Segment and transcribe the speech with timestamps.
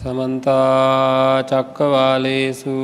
[0.00, 2.74] සමන්තා චක්කවාලේසු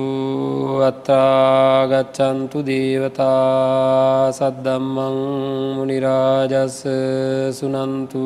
[0.85, 5.17] අත්තාගච්චන්තු දේවතා සද්දම්මං
[5.77, 6.77] මුනිරාජස්ස
[7.59, 8.25] සුනන්තු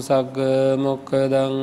[0.00, 0.38] සග්ග
[0.78, 1.56] මොක්කදං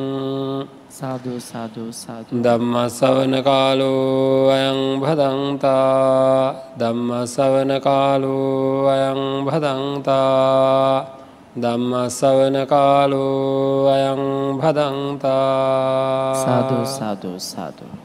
[0.92, 11.19] සාධූ සාධූ සාධ දම්ම සවන කාලෝ අයං භදන්තා දම්ම සවන කාලෝ අයං භදන්තා
[11.62, 14.22] ධම්මස්සවන කාලෝ අයං
[14.58, 17.96] භදන්තා සාධූ සාධූ සාධූ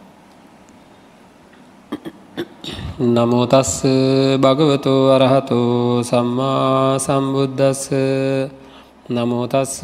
[2.97, 3.83] නමුතස්ස
[4.39, 5.59] භගවතු අරහතු
[6.03, 7.91] සම්මා සම්බුද්ධස්ස
[9.09, 9.75] නමුතස්ස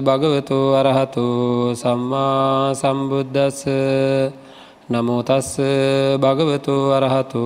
[0.00, 1.26] භගවතු අරහතු
[1.74, 3.62] සම්මා සම්බුද්ධස්ස
[4.88, 5.60] නමුතස්ස
[6.18, 7.44] භගවතු අරහතු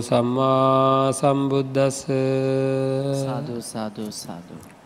[0.00, 2.06] සම්මා සම්බුද්ධස්ස
[3.18, 4.81] සාධූ සාධූ සාධූ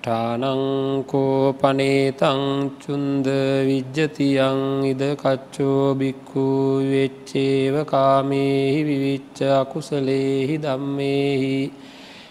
[0.00, 2.42] ටානංකෝ පනේතං
[2.78, 3.26] චුන්ද
[3.66, 6.44] විජ්ජතියං ඉද කච්චෝ බික්කු
[6.84, 11.56] වෙච්චේව කාමේහි විවිච්ච අකුසලේහි දම්මේහි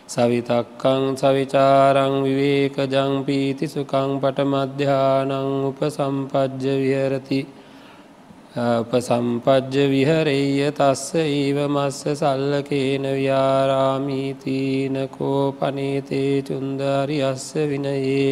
[0.08, 5.34] සවිතක්කං සවිචාරං විවේකජං පීතිසුකං පටමධ්‍යානං
[5.66, 7.40] උප සම්පජ්ජ විහරති
[8.58, 14.42] උපසම්පජ්ජ විහරෙය තස්ස ඒව මස්ස සල්ලකේන ව්‍යාරාමීතිීනකෝ
[15.54, 18.30] පනේතේ චුන්දාරියස්ස විනයේ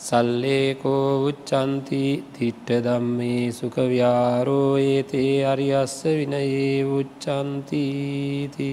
[0.00, 8.68] සල්ලේකෝ උච්චන්ති තිට්ට දම්මේ සුකව්‍යාරෝ ඒතේ අරියස්ස විනයේ උච්චන්තීති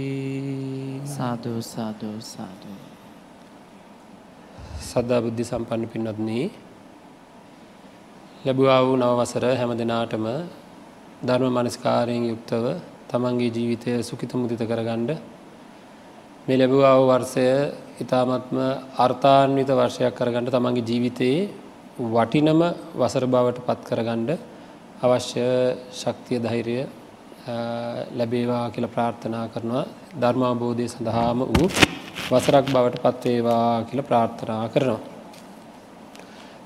[1.08, 2.78] සාධූ සාධූ සාධූ
[4.86, 5.20] සදා.
[5.20, 6.46] බුද්ධි සම්පන්න පින්නත්න්නේ
[8.46, 10.26] ලැබවා වූ නවවසර හැම දෙනාටම
[11.22, 12.66] ධර්ම මනස්කාරයෙන් යුක්තව
[13.10, 15.12] තමන්ගේ ජීවිතය සුකිත මුදිත කරගණ්ඩ
[16.48, 17.46] මේ ලැබවා වූ වර්සය
[18.02, 18.58] ඉතාමත්ම
[18.98, 21.50] අර්ථාන්විත වර්ෂයක් කරගන්නට තමන්ගේ ජීවිතයේ
[22.12, 22.62] වටිනම
[22.94, 24.32] වසර බවට පත් කරගණ්ඩ
[25.02, 25.48] අවශ්‍ය
[25.94, 26.78] ශක්තිය ධෛරය
[28.14, 29.86] ලැබේවා කියල ප්‍රාර්ථනා කරනවා
[30.18, 31.70] ධර්මාබෝධය සඳහාම වූ
[32.26, 35.02] වසරක් බවට පත්වේවා කියල ප්‍රාර්ථනා කරනවා.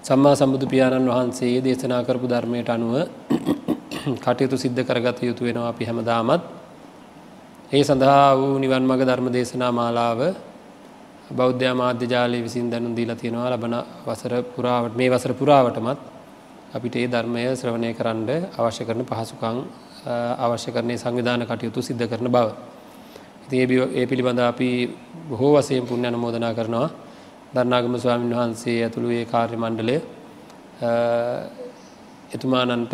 [0.03, 2.95] සම්මා සම්බුදු පියාණන් වහන්සේ දේශනා කරපු ධර්මයට අනුව
[4.23, 6.41] කටයුතු සිද්ධ කරගත යුතු වෙනවා අපි හැමදාමත්.
[7.71, 10.19] ඒ සඳහා වූ නිවන් මග ධර්ම දේශනා මාලාව
[11.31, 13.49] බෞද්ධ මාධ්‍ය ජාලය විසින් දැනුම් දීලා තියෙනවා.
[13.49, 15.99] ලබන වසර පුරාවට මේ වසර පුරාවටමත්
[16.71, 19.57] අපිට ඒ ධර්මය ශ්‍රවණය කරන්න අවශ්‍ය කරන පහසුකම්
[20.38, 22.47] අවශ්‍ය කරන්නේ සංවිධාන කටයුතු සිද්ධ කරන බව.
[23.45, 23.59] ඉතින්
[23.91, 24.69] ඒ පිළිබඳ අපි
[25.29, 26.89] බොහෝ වශයෙන් පුණ්‍ය අනුමෝදනා කරනවා.
[27.53, 29.95] දරණාගම ස්වාමීන් වහන්සේ ඇතුළු ඒ කාර්ය මණ්ඩලය
[32.29, 32.94] එතුමානන්ට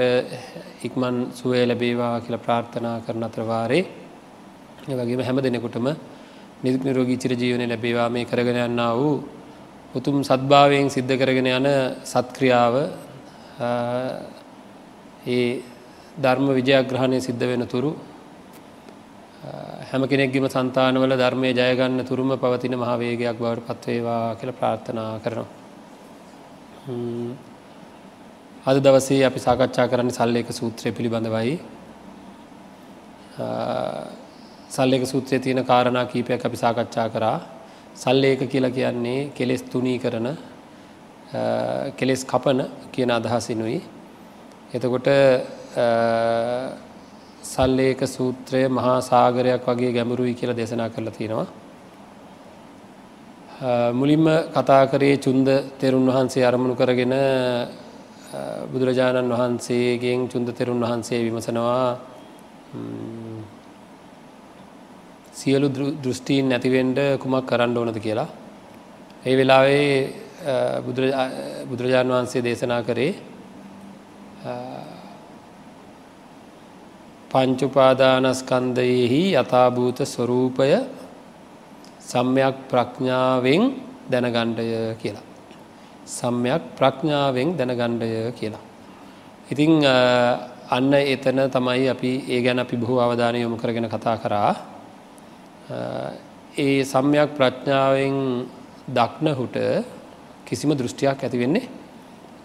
[0.81, 3.83] ඉක්මන් සුවය ලැබේවා කියලා ප්‍රාර්ථනා කරන අතරවාරේ
[4.89, 5.87] වගේම හැම දෙනෙකුටම
[6.61, 9.15] නිදුක් නිරෝගී චිරජීවනය ලැබේවා මේ කරගෙන යන්නා වූ
[9.95, 11.67] උතුම් සත්භාවයෙන් සිද්ධ කරගෙන යන
[12.05, 12.75] සත්ක්‍රියාව
[15.27, 15.47] ඒ
[16.17, 17.91] ධර්ම විජයග්‍රහණය සිද්ධ වෙන තුරු
[19.85, 25.49] හැම කෙනෙක්ගේම సంతානවල ධර්මය ජයගන්න තුරුම පවතින මහවේගයක් බවට පත්වේවා කියලා ප්‍රාර්ථනා කරනවා.
[28.65, 31.51] අද දවසේ අපි සාකච්ඡා කරන්න සල්ලේක සූත්‍රය පිළිබඳවයි.
[34.75, 37.37] සල්ලේක සූත්‍රය තියෙන කාරණා කීපයක් අපි සාකච්ඡා කරා.
[37.95, 40.27] සල්ලේක කියලා කියන්නේ කෙලෙස් තුනී කරන
[41.99, 42.59] කෙලෙස් කපන
[42.91, 43.77] කියන අදහසිනුයි.
[44.73, 45.07] එතකොට
[47.43, 51.47] සල්ලේක සූත්‍රය මහා සාගරයක් වගේ ගැඹුරුයි කියලා දේශනා කරලා තියෙනවා.
[53.93, 55.47] මුලින්ම කතා කරේ චුන්ද
[55.79, 57.13] තෙරුන් වහන්සේ අරමුණු කරගෙන
[58.71, 61.97] බුදුරජාණන් වහන්සේගෙන් චුන්ද තෙරුන් වහන්සේ විමසනවා
[65.33, 65.67] සියලු
[66.03, 68.29] දෘෂ්ටීන් නැතිවෙන්ඩ කුමක් කරන්න ඕනද කියලා.
[69.23, 69.89] ඒ වෙලාවේ
[71.67, 73.13] බුදුරජාණන් වහන්සේ දේශනා කරේ
[77.31, 80.69] පංචුපාදානස්කන්දයෙහි යථභූත ස්වරූපය
[82.01, 83.61] සම්යක් ප්‍රඥාවෙන්
[84.11, 85.24] දැනගණ්ඩය කියලා.
[86.07, 88.63] සම්යක් ප්‍රඥාවෙන් දැනගණ්ඩය කියලා.
[89.47, 89.83] ඉතිං
[90.67, 94.51] අන්න එතන තමයි අපි ඒ ගැන අපි බොහෝ අවධානය යොමු කරගෙන කතා කරා
[96.57, 98.15] ඒ සම්යක් ප්‍රඥාවෙන්
[98.87, 99.57] දක්නහුට
[100.45, 101.65] කිසිම දෘෂ්ටියක් ඇතිවෙන්නේ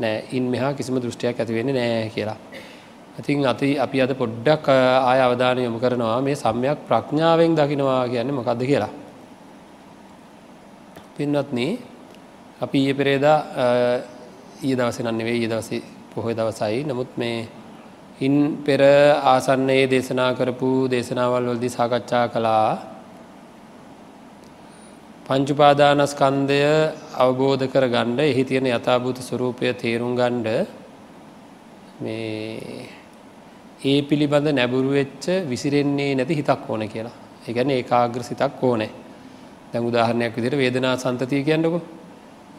[0.00, 2.38] නෑ ඉන් මෙහා කිසිම දෘෂ්ටියක් ඇතිවෙන්නේ නෑ කියලා.
[3.18, 4.68] ඉතින් අති අපි අද පොඩ්ඩක්
[5.04, 8.92] ආය අවධානය යොමු කරනවා මේ සම්යක් ප්‍රඥාවෙන් දකිනවා කියන්නේ මොකක්ද කියලා.
[11.16, 11.89] පින්වත්නී
[12.60, 13.38] අපි ඊය පෙරේදා
[14.60, 15.70] ඊය දවස නන්නෙවේ ඊය දවස
[16.12, 16.84] පොහොය දවසයි.
[16.84, 17.48] නමුත් මේ
[18.20, 18.80] ඉන් පෙර
[19.24, 22.70] ආසන්නයේ දේශනා කරපු දේශනාවල් වලදි සාකච්ඡා කළා.
[25.26, 26.60] පංචුපාදානස්කන්දය
[27.16, 30.48] අවබෝධ කර ගණ්ඩ එහි තියෙන යථභූත ස්වරූපය තේරුම් ගණ්ඩ
[32.00, 32.88] මේ
[33.82, 37.16] ඒ පිළිබඳ නැබුරු වෙච්ච විසිරෙන්නේ නැති හිතක් ඕන කියලා.
[37.46, 38.90] එකන ඒකාග්‍ර සිතක් ඕනෑ.
[39.72, 41.80] දැන් උදාහරණයක් විදිට වේදනා සන්තතිය කියන්නකු.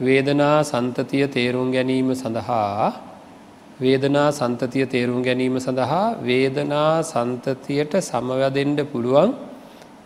[0.02, 2.90] වේදනා සන්තතිය තේරුම් ගැනීම සඳහා
[3.80, 9.32] වේදනා සන්තතිය තේරුම් ගැනීම සඳහා වේදනා සන්තතියට සමවැදෙන්ඩ පුළුවන්.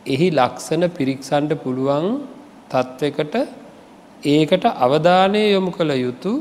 [0.06, 2.08] එහි ලක්ෂණ පිරික්සන්ඩ පුළුවන්
[2.72, 3.36] තත්ත්වකට
[4.26, 6.34] ඒකට අවධානය යොමු කළ යුතු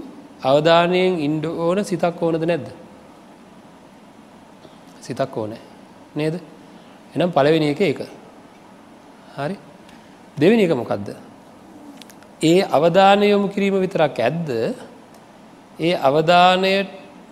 [0.42, 2.66] අවධානයෙන් ඉන්ඩ ඕන සිතක් ඕනද නැද්ද?
[5.00, 5.62] සිතක් ඕනෑ
[6.14, 6.34] නේද?
[7.14, 8.00] එනම් පලවෙනි එක එක
[9.36, 9.56] හරි.
[10.36, 11.08] දෙවෙනි එක මොකක්ද
[12.44, 14.48] ඒ අවධානය යොමු කිරීම විතරක් ඇද්ද?
[15.78, 16.72] ඒ අවධානය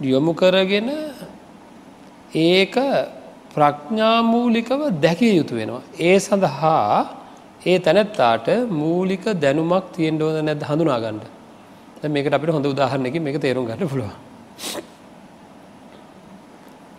[0.03, 0.88] යොමු කරගෙන
[2.35, 2.75] ඒක
[3.53, 5.82] ප්‍රඥාමූලිකව දැකිය යුතු වෙනවා.
[6.00, 7.23] ඒ සඳහා
[7.62, 11.25] ඒ තැනැත්තාට මූලික දැනුමක් තියෙන්ඩෝද නැද හඳුනාගන්නඩ
[12.05, 14.11] මේකට අපිට හොඳ උදාහරණයක මේක තේරුම් ගන්න පුළුව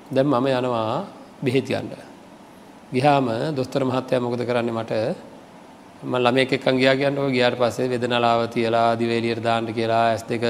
[0.10, 1.04] දැම් මම යනවා
[1.42, 1.94] බෙහෙතියන්ට
[2.92, 4.94] ගිහාම දොස්තර මහත්තය මොකද කරන්න මට?
[6.03, 10.44] ම ළම එකක් ගියා කියන්නක ගියාට පස්සේ වෙදනලාව තියලා දිවේලියර් දාන්ට කියලා ඇස් දෙක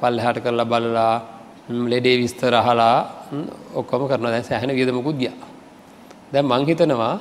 [0.00, 1.14] පල්ලහට කරලා බලලා
[1.68, 2.98] ලෙඩේ විස්තර අහලා
[3.74, 5.32] ඔක්කොම කරන දැන් සෑහන වියදමකුත් ගිය.
[6.32, 7.14] දැන් මං හිතනවා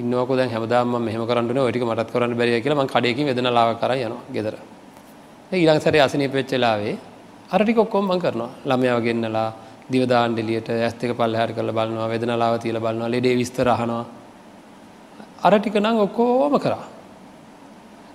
[0.00, 4.22] ඉන්නවක දැන් හැමදාම මෙහම කරන්න ඔටික මටත් කරන්න බැරිය කියලා මං කඩයකින් වෙදනලාව කර යනවා
[4.34, 4.54] ගෙදර.
[5.52, 6.98] ඊළඟ සැරේ අසනීප වෙච්ච වෙලාවේ
[7.50, 8.50] අර ටික ඔක්කොම මං කරනවා.
[8.66, 9.48] ළමයාව ගෙන්නලා
[9.92, 14.19] දිවදාන්ඩෙලියට ඇස් දෙක පල්ලහට කරලා බලනවා වෙදනලාව තියලා බලනවා ලෙඩේ විස්තර අහනවා.
[15.42, 16.84] අර ටික නම් ඔක්කෝම කරා.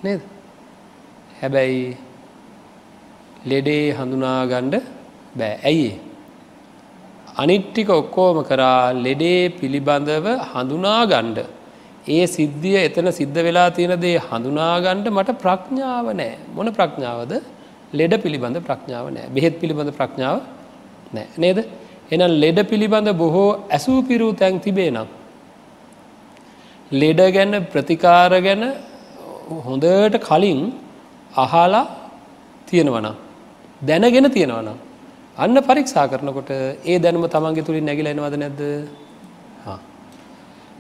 [0.04, 0.22] නේද?
[1.40, 1.98] හැබැයි
[3.46, 4.76] ලෙඩේ හඳුනාගණ්ඩ
[5.36, 5.56] බෑ.
[5.64, 5.92] ඇයි?
[7.38, 11.40] අනිට්ටික ඔක්කෝම කරා ලෙඩේ පිළිබඳව හඳුනාගණ්ඩ
[12.08, 16.38] ඒ සිද්ධිය එතන සිද්ධ වෙලා තියෙන දේ හඳුනාගණ්ඩ මට ප්‍රඥාව නෑ.
[16.56, 17.34] මොන ප්‍රඥාවද?
[17.94, 19.28] ලෙඩ පිළිබඳ ප්‍රඥාව නෑ.
[19.30, 20.38] බෙහෙත් පිළිබඳ ප්‍රඥාව
[21.14, 21.28] නෑ.
[21.38, 21.60] නේද?
[22.12, 25.10] එන ලෙඩ පිළිබඳ බොහෝ ඇසූ පිරූ තැන් තිබේ නම්
[26.92, 28.64] ලෙඩ ගැන ප්‍රතිකාර ගැන
[29.66, 30.74] හොඳට කලින්
[31.36, 31.86] අහලා
[32.68, 33.16] තියෙනවනම්
[33.82, 34.78] දැනගෙන තියෙනවනම්
[35.38, 36.52] අන්න පරික්ෂා කරනකොට
[36.86, 38.62] ඒ දැනුම තමන්ගේ තුළින් නැගිල එනවද නැද්ද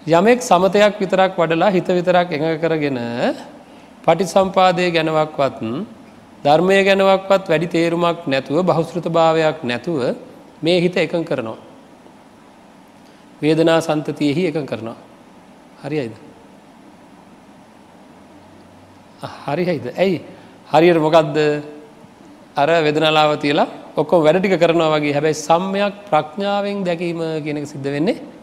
[0.07, 2.99] යමෙක් සමතයක් විතරක් වඩලා හිත විතරක් එඟ කරගෙන
[4.03, 5.59] පටි සම්පාදය ගැනවක්වත්
[6.45, 9.99] ධර්මය ගැනවක්වත් වැඩි තේරුමක් නැතුව බහුස්ෘත භාවයක් නැතුව
[10.61, 11.57] මේ හිත එකන් කරනවා.
[13.41, 14.97] වේදනා සන්තතියෙහි එකන් කරනවා.
[15.85, 16.13] හරියිද
[19.45, 20.21] හරියිද ඇයි?
[20.69, 21.37] හරියට මොකක්ද
[22.55, 23.67] අර වෙදනලාව තියලා
[23.97, 25.13] ඔක්කො වැඩටික කරනවා වගේ.
[25.13, 28.35] හැබැයි සම්මයක් ප්‍රඥාවෙන් දැකීම කියනක සිද්ධ වෙන්නේ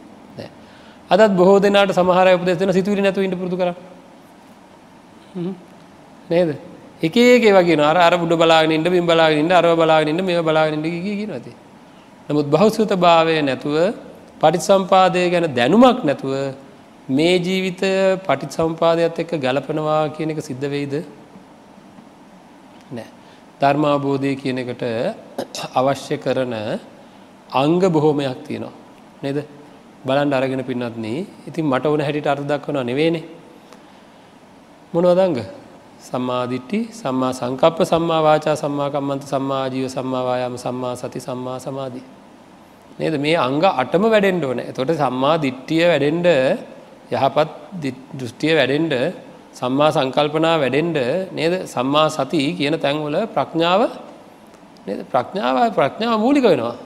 [1.11, 3.75] අදත් බොහෝ දෙනාට සමහර උපදෙන සිතුවරි නැතු ඉට පුරදු කර
[6.31, 6.51] නේද?
[7.03, 11.53] එකඒක වගේ අර අර බුඩ බලාගනින්ට බිම් බලාගනින්ට අර බලාගනින්ට මේ බලාගනිට කියනති
[12.29, 13.77] නමුත් බෞසෘත භාවය නැතුව
[14.41, 16.33] පටිසම්පාදය ගැන දැනුමක් නැතුව
[17.09, 21.03] මේ ජීවිතය පටිත් සම්පාදයක් එක්ක ගැලපනවා කියන එක සිද්ධ වෙයිද?
[22.93, 23.07] නෑ.
[23.61, 24.85] ධර්මාබෝධය කියන එකට
[25.75, 26.55] අවශ්‍ය කරන
[27.53, 28.73] අංග බොහෝමයක් තියෙනවා.
[29.23, 29.43] නේද?
[30.07, 31.05] බලන්ඩ අරගෙන පින්නත්න
[31.47, 33.25] ඉතින් මට ඕන හැටිට අර්ථ දක්වනවා නෙවේනේ
[34.93, 35.39] මොනවදංග
[36.01, 42.05] සම්මාධිට්ටි සම්මා සංකප්ප සම්මා වාචා සම්මාකම්මන්ත සම්මාජීව සම්මාවායාම සම්මා සති සම්මා සමාධී.
[42.99, 43.15] නේද?
[43.19, 44.61] මේ අංග අටම වැඩෙන්ඩ ඕන.
[44.71, 46.29] තොට සම්මා දිට්ටිය වැඩෙන්ඩ
[47.11, 47.51] යහපත්
[48.19, 48.95] දෘෂ්ටිය වැඩෙන්ඩ
[49.61, 50.99] සම්මා සංකල්පනා වැඩෙන්ඩ
[51.39, 51.55] නේද?
[51.75, 53.83] සම්මා සති කියන තැන්වල ප්‍රඥාව
[55.13, 56.77] ප්‍රඥාව ප්‍රඥාව මූලික වෙනවා.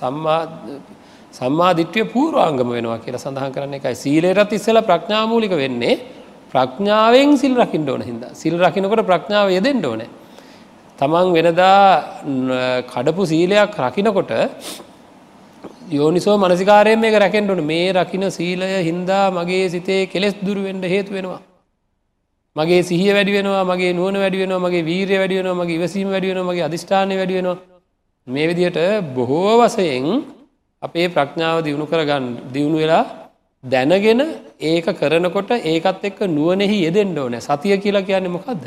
[0.00, 0.40] සම්මා
[1.38, 3.94] සම්මා දිට්්‍යිය පූර්වාංගම වෙනවා කියලා සඳහන් කරන්න එකයි.
[4.04, 5.94] සීලේරත් ඉස්සල ප්‍රඥාමූලික වෙන්නේ
[6.52, 10.02] ප්‍රඥාවෙන් සිල් රකිින් ඕන හිද සිල් රකිනකොට ප්‍රඥාව යෙදෙන්ට ඕන.
[10.98, 11.80] තමන් වෙනදා
[12.92, 14.32] කඩපු සීලයක් රකිනකොට
[15.88, 21.40] යෝනිසෝ මනසිකාරයෙන් මේක රැකෙන්ටුන මේ රකින සීලය හින්දා මගේ සිතේ කෙලෙස් දුරුවෙන්ට හේතු වෙනවා.
[22.56, 26.30] මගේ සිහිය වැඩි වෙනවා මගේ නුවන වැඩි වෙනවා මගේ වීරය වැඩි වෙනවා මගේ ඉවසීම වැඩි
[26.30, 27.58] වෙනවා මගේ අධිෂ්ඨානය වැඩි වෙනවා
[28.26, 28.78] මේ විදිහට
[29.14, 30.06] බොහෝ වසයෙන්
[30.82, 33.04] අපේ ප්‍රඥාව දියුණු කරගන්න දියුණු වෙලා
[33.64, 34.20] දැනගෙන
[34.62, 38.62] ඒක කරනකොට ඒකත් එක්ක නුවනෙහි යෙදෙන්ඩ ඕනෑ සතිය කියලා කියන්නේ මොකක්ද.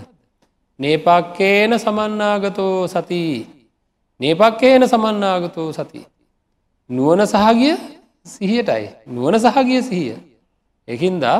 [0.79, 3.21] නේපක්කේන සමන්නාගතෝ සති
[4.19, 6.01] නේපක්කේන සමන්නාගතෝ සති.
[6.89, 7.75] නුවන සහගිය
[8.25, 8.85] සිහියටයි.
[9.07, 10.17] නුවන සහගිය සිහිය.
[10.87, 11.39] එකින්දා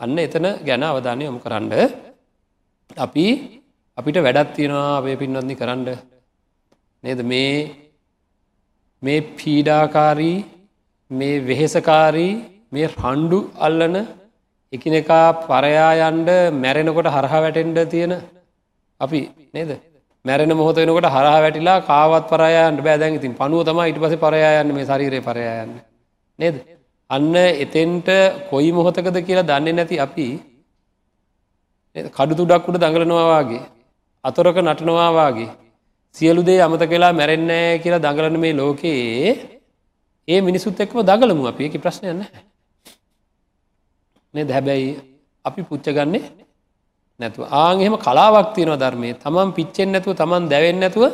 [0.00, 1.70] අන්න එතන ගැන අවධානය යොමු කරන්න.
[2.96, 3.26] අපි
[3.98, 5.88] අපිට වැඩත් තියෙනවා අපේ පින්වත්නි කරන්න.
[7.04, 7.20] නේද?
[7.22, 7.54] මේ
[9.02, 10.36] මේ පීඩාකාරී
[11.10, 12.32] මේ වෙහෙසකාරී
[12.72, 13.96] මේ රණ්ඩු අල්ලන
[14.72, 18.14] එකිනෙකා පරයා යන්ඩ මැරෙනකොට හරහා වැටෙන්ඩ තියෙන
[19.00, 19.20] අපි
[19.54, 19.70] නේද?
[20.24, 24.86] මැරෙන මොහොත වෙනකොට හරහා වැටිලා කාවත් පරයායන්ට බෑදැන් ඉතින් පනුව තම ඉට පස පරයායන්න මේ
[24.86, 25.72] ශරීරය පරයායන්න
[26.38, 26.56] නේද?
[27.10, 28.08] අන්න එතෙන්ට
[28.50, 30.26] කොයි මොහොතකද කියලා දන්නේ නැති අපි
[31.96, 33.62] කඩු තුඩක්කුට දඟලනවාගේ
[34.24, 35.50] අතොරක නටනවාවාගේ
[36.14, 39.32] සියලු දේ අමත කලා මැරෙන්නෑ කියලා දඟලන මේ ලෝකයේ
[40.28, 41.62] ඒ මිනිසුත් එක්ම දඟලමු අපි.
[41.66, 42.24] එක ප්‍රශ්නයන්න
[44.34, 44.90] නේ දැහැබැයි
[45.44, 46.24] අපි පුච්චගන්නේ
[47.20, 47.42] නැතුව.
[47.50, 49.10] ආං එහෙම කලාවක් තියෙනවා ධර්මය.
[49.16, 51.04] තමන් පිච්චෙන් නැතුව තමන් දැවෙන් නැතුව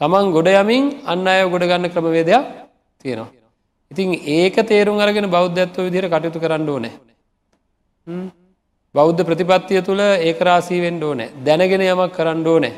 [0.00, 2.44] තමන් ගොඩ යමින් අන්න අය ගොඩ ගන්න ක්‍රමවේදයක්
[3.02, 3.30] තියෙනවා.
[3.90, 6.92] ඉතින් ඒක තේරුම් අරගෙන බෞද්ධත්ව විදිර කටයුතු කරන්න ඕනෑ.
[8.94, 11.30] බෞද්ධ ප්‍රතිපත්තිය තුළ ඒකරාසී වෙන්ඩ ඕනෑ.
[11.46, 12.72] දැනගෙන යමක් කරන්න ඕනෑ.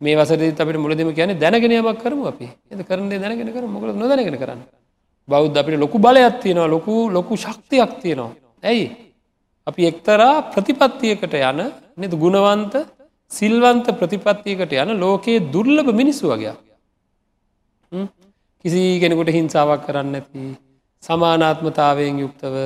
[0.00, 2.48] මේ වසරදි අපිට මුලදම කියන දැනගෙන යමක් කරමු අපි.
[2.72, 4.60] එද කරන්නේ දැනගෙන කර මොකද නොදැනගෙන කරන්න?
[5.28, 8.32] බෞද්ධ අපිට ලොකු බලයක් තියෙනවා ලොකු ලොකු ශක්තියක් තියෙනවා.
[8.62, 9.11] ඇයි?
[9.66, 11.60] අපි එක්තරා ප්‍රතිපත්තියකට යන
[11.98, 12.74] නද ගුණවන්ත
[13.30, 16.54] සිල්වන්ත ප්‍රතිපත්තියකට යන ලෝකයේ දුර්ලභ මිනිස්සු වගේ
[18.64, 20.46] කිසි කෙනෙකුට හිංසාවක් කරන්න ඇති
[21.02, 22.56] සමානාත්මතාවයෙන් යුක්තව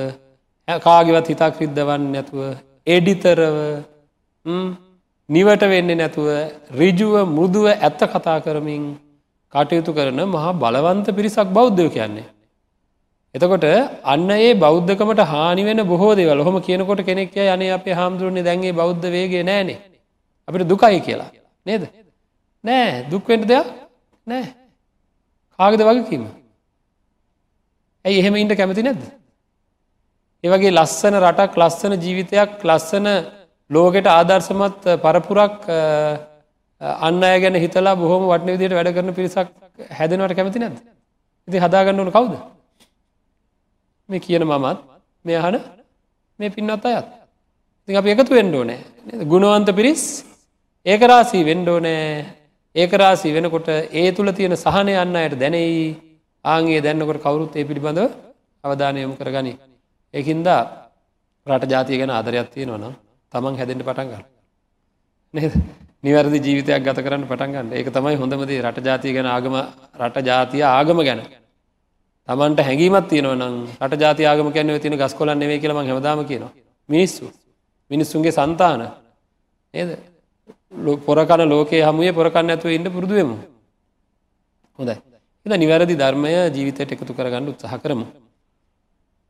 [0.67, 2.41] කාගවත් හිතා ක්‍රිද්ධවන්න නැතුව
[2.87, 3.57] එඩිතරව
[5.29, 6.27] නිවට වෙන්න නැතුව
[6.73, 8.83] රිජුව මුදුව ඇත්ත කතා කරමින්
[9.53, 12.27] කටයුතු කරන මහා බලවන්ත පිරිසක් බෞද්ධය කියන්නේ.
[13.37, 13.65] එතකොට
[14.03, 16.41] අන්න ඒ බෞද්ධකමට හානිවෙන බොහෝ දෙවල්.
[16.41, 19.79] හොම කියනකොට කෙනෙක් යන අපේ හාමුදුරන්නේ දැන්ගේ බෞද්ධ වේගේ නෑනේ
[20.47, 21.29] අපිට දුකයි කියලා.
[21.65, 21.83] නේද?
[22.63, 23.67] නෑ දුක්වෙන්ට දෙයක්
[24.27, 24.45] නෑ.
[25.59, 26.25] කාගද වගකීම
[28.05, 29.03] ඇයි එහෙම ඉන්ට කැමති නැද්ද?
[30.43, 33.07] ඒවගේ ලස්සන රටක් ලස්සන ජීවිතයක් ලස්සන
[33.69, 35.63] ලෝකෙට ආදර්ශමත් පරපුරක්
[37.01, 39.49] අන්න අය ගැන හිතලා බොහොම වටන විදියට වැඩ කරන පිරිසක්
[39.99, 40.77] හැදෙනවට කැමති නැද
[41.47, 42.37] ඉති හදාගන්න ඕන කවුද?
[44.09, 44.79] මේ කියන මමත්
[45.25, 45.55] මේ අහන
[46.39, 47.07] මේ පින්නත් අයත්.
[47.87, 50.03] ති අප එකතු වෙන්ඩෝ නෑ ගුණවන්ත පිරිස්
[50.85, 52.25] ඒකරාසී වෙන්ඩෝ නෑ
[52.75, 55.95] ඒකරාසී වෙනකොට ඒ තුළ තියෙන සහනය අන්න අයට දැනෙයි.
[56.45, 58.11] ආගේ දැන්නකොට කවුරුත් ඒ පිළිබඳව
[58.63, 59.53] අවධානයමු කරගනි.
[60.13, 60.61] ඒකින්දා
[61.47, 62.95] රට ජාතිය ගැන ආදරයක් තියෙනවා නම්
[63.33, 64.25] තමන් හැදෙන්ට පටන් ගන්න.
[65.33, 65.53] නේද?
[66.03, 67.73] නිවැරදි ජීවිතයක් ගත කරන්න පටන් ගන්න.
[67.73, 69.55] ඒක තමයි හොඳමදේ රට ජාතිය ගැන ආගම
[69.99, 71.21] රට ජාතිය ආගම ගැන.
[72.29, 76.51] තමන්ට හැඟීමත් තියෙනව නම් රට ජාති ආගම කැන්ව තින ගස් කොලන් නෙවේ කියලම හැමදාම කියනවා.
[76.89, 77.25] මිනිස්සු.
[77.91, 78.81] මිනිස්සුන්ගේ සන්තාන
[79.73, 79.89] ඒද
[80.99, 83.37] පොරකන ලෝකයේ හමුවේ පොරකන්න ඇතුව ඉන්න පුරදුවමු
[84.79, 84.95] හොඳයි.
[85.45, 88.05] එද නිවැරදි ධර්මය ජීවිතයට එකතු කරගන්න උත්සාහ කරමු.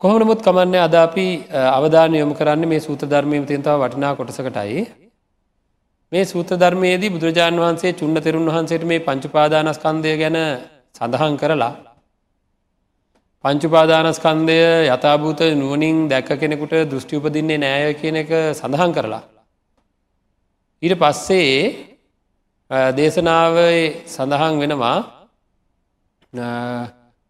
[0.01, 1.25] කොහොමනමුත් කමන්නේ අද අපි
[1.71, 4.81] අවධාන යොමු කරන්න මේ සූත ධර්මයම තියන්තාව වටිනා කොටසකටයි.
[6.11, 10.37] මේ සූත ධර්මයේදී බුදුරජාණන් වහන්සේ චුන්න තෙරුන් වහන්සේට මේ පංචුපාදානස්කන්දය ගැන
[10.95, 11.73] සඳහන් කරලා
[13.47, 19.23] පංචුපාදානස්කන්දය යථභූත නුවනින් දැක්ක කෙනෙකුට දෘෂ්ටි උපදින්නේ නෑය කියන එක සඳහන් කරලා.
[20.83, 21.53] ඊට පස්සේ
[22.93, 23.55] දේශනාව
[24.05, 24.97] සඳහන් වෙනවා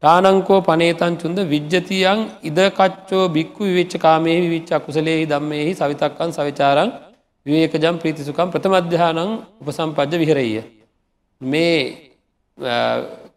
[0.03, 6.89] ටානංකෝ පනේතන් චුන්ද විජ්ජතියන් ඉදකච්චෝ බික්කු විච්ච කාමයේ විච්ච අකුසලෙහි දම්මෙහි සවිතක්කන් සවිචාරං
[7.45, 9.21] විවේකජම් ප්‍රීතිසුකම් ප්‍රථමධ්‍යානං
[9.61, 10.49] උපසම්පජ්ජ විහරය.
[11.41, 11.77] මේ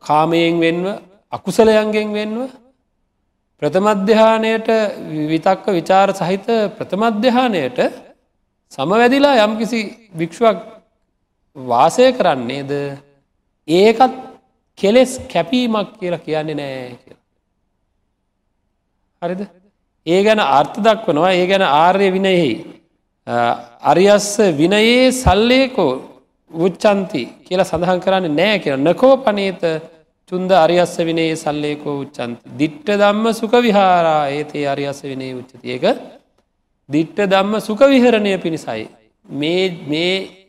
[0.00, 0.86] කාමයෙන් වෙන්ව
[1.32, 2.40] අකුසලයන්ගෙන් වෙන්ව
[3.62, 4.68] ප්‍රථමධ්‍යානයට
[5.28, 6.46] විතක්ක විචාර සහිත
[6.78, 7.78] ප්‍රථමධ්‍යානයට
[8.72, 9.80] සමවැදිලා යම්කිසි
[10.14, 10.58] භික්ෂුවක්
[11.56, 12.72] වාසය කරන්නේද?
[13.68, 14.14] ඒකත්
[14.78, 17.22] කෙලෙස් කැපීමක් කියලා කියන්නේ නෑ කියලා.
[19.22, 19.40] හරිද?
[20.06, 21.32] ඒ ගැන අර්ථ දක්වනවා.
[21.32, 22.52] ඒ ගැන ආර්ය විනයෙහි
[23.84, 25.92] අරියස්ස විනයේ සල්ලේකෝ
[26.50, 29.62] උච්චන්ති කියලා සඳහන් කරන්න නෑ කිය නකෝ පනේත
[30.30, 35.84] චුන්ද අරියස්ස විනේ සල්ලේකෝ උච්චන්ති දිට්ට දම්ම සුක විහාරා ඒතේ අරියස්ස විනේ උච්චතියක
[36.88, 38.84] දිට්ට දම්ම සුක විහරණය පිණිසයි.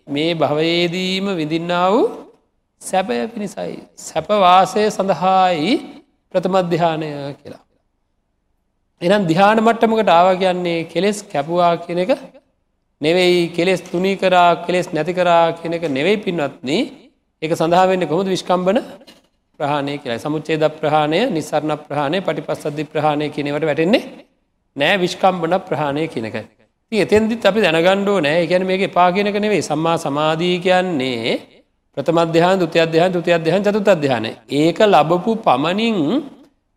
[0.08, 2.04] මේ භවයේදීම විඳින්නා වූ
[2.82, 3.76] සැපය පිණිසයි.
[4.00, 5.74] සැපවාසය සඳහායි
[6.34, 7.64] ප්‍රථමධ්‍යානය කියලා.
[9.02, 12.12] එනම් දිහාන මට්ටමකට ආව කියන්නේ කෙලෙස් කැපුවා කියන එක
[13.02, 16.70] නෙවෙයි කෙලෙස් තුනී කරා කෙලෙස් නැති කරා කියන එක නෙවෙයි පින්වත්න.
[17.42, 18.80] එක සඳහාවෙන්න කොමුද විශ්කම්බන
[19.62, 20.24] ප්‍රහණය කියලා.
[20.26, 24.04] සමුච්චේද ප්‍රහණය නිසරණ ප්‍රහණය පටි පස්සද්ධි ප්‍රහණය කියනවට වැටෙන්නේ
[24.76, 26.38] නෑ විශ්කම්බන ප්‍රහණය කියනක.
[26.92, 29.64] එතෙන්දිත් අපි දැනගණ්ඩෝ නෑ ගැන මේක පා කියනක නෙවෙයි.
[29.70, 31.34] සම්මා සමාධී කියන්නේ
[31.98, 34.26] ප්‍රථමධ්‍යාන දුතියධ්‍යාන තුතියධ්‍යාන චතුත් අධ්‍යාන
[34.62, 35.98] ඒක ලබපු පමණින්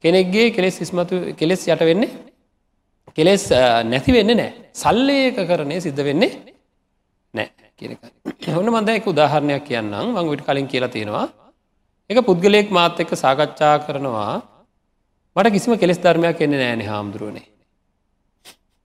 [0.05, 2.11] කෙනෙක්ගේ කෙලෙස් ඉස්මතු කෙලෙස් යට වෙන්නේ
[3.17, 3.45] කෙලෙස්
[3.91, 4.51] නැති වෙන්න නෑ.
[4.83, 6.33] සල්ලේක කරණය සිද්ධ වෙන්නේ
[7.35, 7.49] නෑ
[7.79, 8.03] කියනක
[8.57, 10.07] හොන්න මන්ද එක උදාහරණයක් කියන්නම්.
[10.15, 11.27] මං විට කලින් කියලා තියෙනවා.
[12.11, 14.43] එක පුද්ගලයෙක් මාත් එක්ක සාකච්ඡා කරනවා.
[15.37, 17.47] මට කිසිම කෙස් ධර්මයක් එන්නේ නෑනෙ හාමුදුරුවනේ.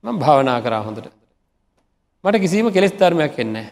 [0.03, 1.11] ම භාවනා කරා හොඳට.
[2.23, 3.67] මට කිසිීම කෙස් ධර්මයක් එන්නේ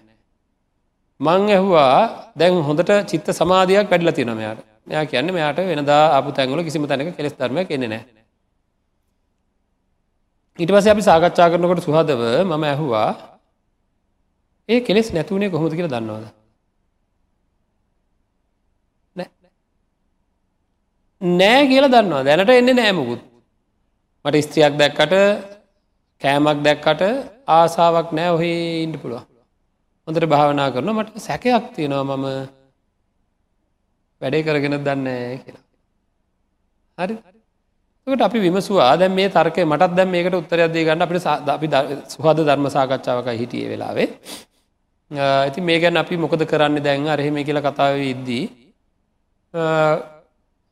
[1.19, 4.61] මං ඇහුවා දැන් හොඳට චිත්ත සමාධයක් වැඩල තින මෙයාට.
[4.85, 8.03] මෙයා කියන්න මෙයාට වෙනදා අප තැන්ගල කිසිම තැනක කෙස් ධර්ම කෙනෙ නෑ.
[10.59, 13.09] ඊට පස අපි සාකච්ඡා කරනකොට සුහදව මම ඇහුවා
[14.69, 16.25] ඒ කෙලෙස් නැතුවනේ කොහොමද කියලා දන්නවාද?
[21.21, 22.23] නෑ කියලා දන්නවා.
[22.23, 23.21] දැනට එන්න නෑමකුත්
[24.25, 25.13] මට ස්ත්‍රියක් දැක්කට
[26.21, 27.01] කෑමක් දැක්කට
[27.49, 29.23] ආසාාවක් නෑ ඔහේ ඉන්ඩ පුළුව
[30.07, 32.27] හොඳට භාවනා කරන මට සැකයක් තියෙනවා මම
[34.21, 35.07] වැඩේ කරගෙන දන්න
[35.43, 35.63] කියලා.
[36.97, 37.15] හරි.
[38.07, 38.91] ට අපි විමසවා.
[38.95, 44.07] දැන් මේ තර්කය මටත් දැම් මේකට උත්තරයක්දේ ගන්න අපිට අපි සුහද ධර්ම සාකච්ඡාවක හිටිය වෙලාවේ.
[45.11, 47.07] ඇති මේ ගැන අපි මොකද කරන්න දැන්?
[47.07, 48.45] අරහෙම කියල කතාව ඉද්දී.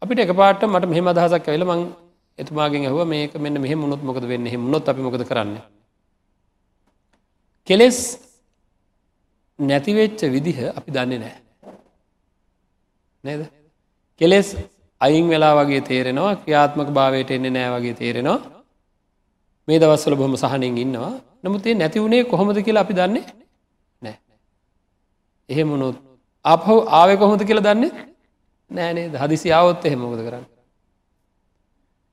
[0.05, 1.81] අපිට එකපාට මට මෙහම අදහසක් ඇවෙල මං
[2.39, 4.47] එතුමාගෙන් ඇහව මේක මෙන්න මෙහ මුණොත් මොකද වෙන්න?
[4.57, 5.57] මුණොත් අපි මොකද කරන්න?
[7.67, 7.97] කෙලෙස්
[9.59, 11.35] නැතිවෙච්ච විදිහ අපි දන්නේ නෑ
[13.23, 13.41] නේද?
[14.21, 14.47] කෙලෙස්
[15.01, 18.39] අයින් වෙලා වගේ තේරෙනවා ක්‍රියාත්මක භාවයට එන්නේ නෑ වගේ තේරෙනවා.
[19.67, 21.13] මේ දවස්වල බොහම සහනින් ඉන්නවා.
[21.43, 23.25] නමුත් ඒ නැති වුණේ කොහොමද කියලා අපි දන්නේ
[24.01, 24.17] නෑ
[25.49, 25.97] එහෙමුණොත්
[26.45, 28.14] අපහු ආව කොහොමද කියලා දන්නේ?
[28.71, 30.45] නෑනේ හදිසි ආවොත් එහෙම මොකද කරන්න?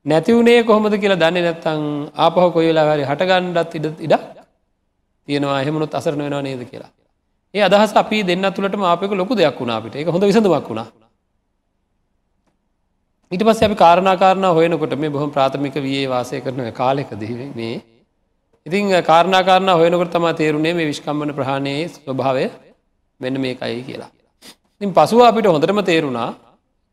[0.07, 1.83] නැති වුණේ කොහොමද කියලා දන්නේ නැත්තං
[2.17, 4.25] ආපහු කොයි වෙලා හරි හටගණ්ඩත් ඉඩ ඉඩක්
[5.29, 5.61] තියෙනවා.
[5.61, 6.91] එහෙමනුත් අසරන වෙනවා නේද කියලා.
[7.55, 9.97] ඒ අදහස් අපි දෙන්න තුළට මාපක ලොකු දෙයක් වුණා අපිට.
[9.97, 10.89] එක හොඳ විසඳමක් වුණා.
[13.33, 17.77] ඊට පස්සේ අපි කාරණාකාරණ හොයනකොට මේ බොහොම ප්‍රාථමික වයේ වාසය කරන කාලෙකදී මේ
[18.67, 22.45] ඉතින් කාරණාකාරණ හොයනකොට තමා තේරුණේ මේ විශ්කම්බන ප්‍රහණයේ ස්වභාවය
[23.21, 24.11] මෙන්න මේකයි කියලා.
[24.81, 26.31] ඉතින් පසුව අපිට හොඳටම තේරුණා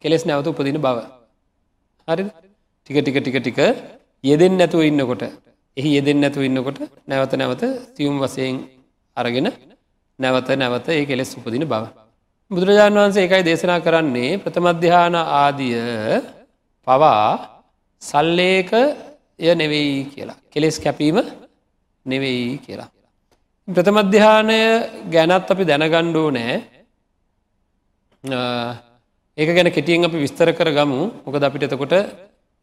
[0.04, 0.98] කෙලෙස් නැවත උපදින බව.
[2.08, 2.24] හරි
[2.90, 3.60] ටික ටික ටික ටික
[4.24, 5.24] යෙදෙන් නැතුව ඉන්නකොට
[5.78, 7.64] එහි යෙදෙන් නැතුව ඉන්නකොට නැවත නැවත
[7.96, 8.56] තියුම් වසයෙන්
[9.18, 9.48] අරගෙන
[10.20, 11.84] නැවත නැවත ඒ කෙලෙස් උපදින බව.
[12.52, 15.78] බුදුරජාණන් වහන්සේ එකයි දේශනා කරන්නේ ප්‍රථමධ්‍යාන ආදිය
[16.88, 17.28] පවා
[18.02, 18.72] සල්ලේක
[19.40, 20.40] ය නෙවෙයි කියලා.
[20.52, 21.18] කෙලෙස් කැපීම
[22.06, 22.90] නෙවෙයි කියලා.
[23.68, 24.60] ප්‍රථමධ්‍යානය
[25.14, 26.56] ගැනත් අපි දැනගණ්ඩෝ නෑ
[29.40, 31.94] ඒක ගැන කෙටියෙන් අපි විස්තර කර ගමු මොකද අපිට එතකොට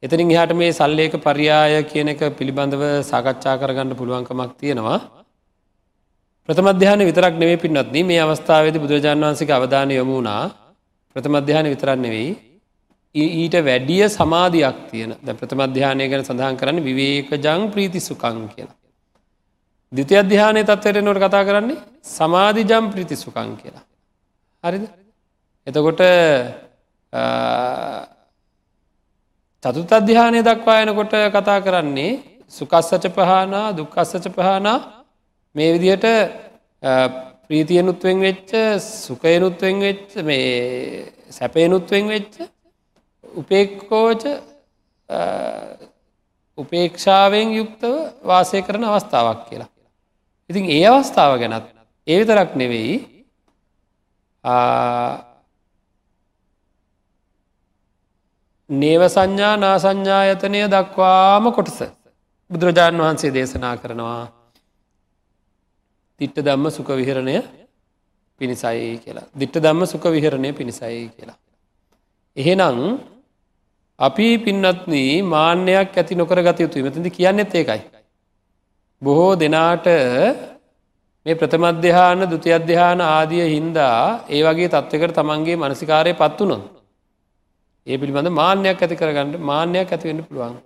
[0.02, 4.98] එතනින් හට මේ සල්ලේක පරියාය කියන එක පිළිබඳව සාකච්ඡා කරගන්න පුළුවන්කමක් තියෙනවා
[6.48, 10.42] ප්‍රථමධ්‍යාන විතරක් නෙවේ පින්නත්න මේ අවස්ථාවද බුදුරජාන් වන්සික අවධානය යොමුණා
[11.16, 12.30] ප්‍රථමධ්‍යාන විතරක් නෙවෙයි
[13.14, 18.76] ඊට වැඩිය සමාධයක් තියෙන ද ප්‍රථමධ්‍යානය ගැන සඳහන් කරන්න විවේක ජං ප්‍රීති සුකං කියලා.
[19.92, 23.84] දිතය අධ්‍යානය තත්වයට නොට කතා කරන්නේ සමාධිජම් ප්‍රීති සුකං කියලා.
[24.64, 24.84] හරිද
[25.66, 26.00] එතකොට
[29.62, 32.12] චතුත් අධ්‍යානය දක්වා එනකොට කතා කරන්නේ
[32.48, 34.78] සුකස්සච පහනා දුක්කස්සච පහනා
[35.54, 36.06] මේ විදිහට
[37.48, 42.34] ප්‍රීතියනුත්වෙන් වෙච්ච සුකයනුත්වෙන් වෙච්ච මේ සැපයනුත්වෙන් වෙච්ච
[43.34, 44.22] උපේක්කෝච
[46.58, 49.70] උපේක්ෂාවෙන් යුක්තව වාසය කරන අවස්ථාවක් කියලා.
[50.50, 51.66] ඉතින් ඒ අවස්ථාව ගැනත්
[52.06, 52.96] ඒ විතරක් නෙවෙයි
[58.70, 61.78] නේව සංඥා නා සංඥායතනය දක්වාම කොටස
[62.50, 64.24] බුදුරජාණන් වහන්සේ දේශනා කරනවා
[66.20, 67.36] දිට්ට දම්ම සුක විහරණය
[68.40, 69.26] පිණිසයි කියලා.
[69.32, 71.38] දිට්ට දම්ම සුක විහරණය පිණිසයි කියලා.
[72.36, 72.98] එහෙනම්
[73.98, 77.82] අපි පින්නත්න මාන්‍යයක් ඇති නොකර ගත යුතු මෙතදි කියන්නෙත් ඒකයි.
[79.02, 79.86] බොහෝ දෙනාට
[81.26, 86.75] මේ ප්‍රථමධ්‍යාන දුති අධ්‍යාන ආදිය හින්දා ඒ වගේ තත්වකට තමන්ගේ මනසිකාරය පත්වනොත්.
[87.86, 90.56] ඒ පිළිබඳ මාන්‍යයක් ඇති කරගන්නට මාන්‍යයක් ඇතිවෙන්න පුළුවන්.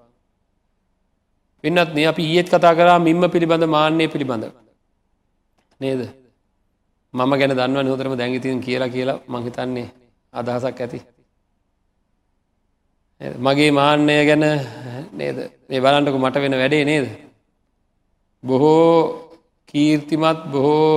[1.65, 4.45] පින්නත්න අපි ඒත් කතා කරා මින්ම පිළිබඳ මාන්‍යය පිළිබඳ.
[5.81, 6.01] නේද?
[7.15, 9.89] මම ගැන දන්න නොතරම දැඟිතින් කියලා කියලා මංහිතන්නේ
[10.33, 11.01] අදහසක් ඇති.
[13.39, 14.45] මගේ මාන්‍යය ගැන
[15.13, 15.39] නේද?
[15.69, 17.07] මේ බලන්ටක මට වෙන වැඩේ නේද?
[18.45, 19.29] බොහෝ
[19.69, 20.95] කීර්තිමත් බොහෝ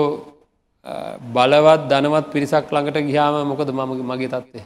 [1.34, 4.66] බලවත් දනවත් පිරිසක් ළඟට ගිහාම මොකද මම මගේ තත්වේ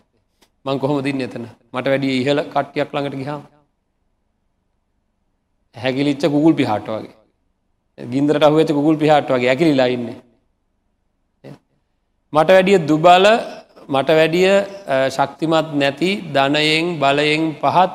[0.67, 1.45] මං කොහොම දින්න එතන?
[1.73, 3.43] මට වැඩිය ඉහල කට්ටියක් ළඟට ගිහාම
[5.75, 7.13] හැකිලිච්ච කුගුල් පිහාට වගේ.
[7.97, 10.07] ගින්දරට අහුවච කුගුල් පිහාට වගේ ඇකිලිලා ඉන්න.
[12.33, 13.25] මට වැඩිය දුබල
[13.89, 14.49] මට වැඩිය
[15.09, 17.93] ශක්තිමත් නැති ධනයෙන් බලයෙන් පහත්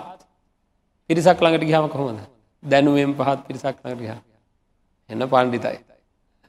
[1.10, 2.20] පිරිසක් ළඟට ගහම කොහොමද?
[2.62, 4.12] දැනුවෙන් පහත් පිරිසක් ළඟට ගහ
[5.10, 5.78] එන්න පණ්ඩිතයි.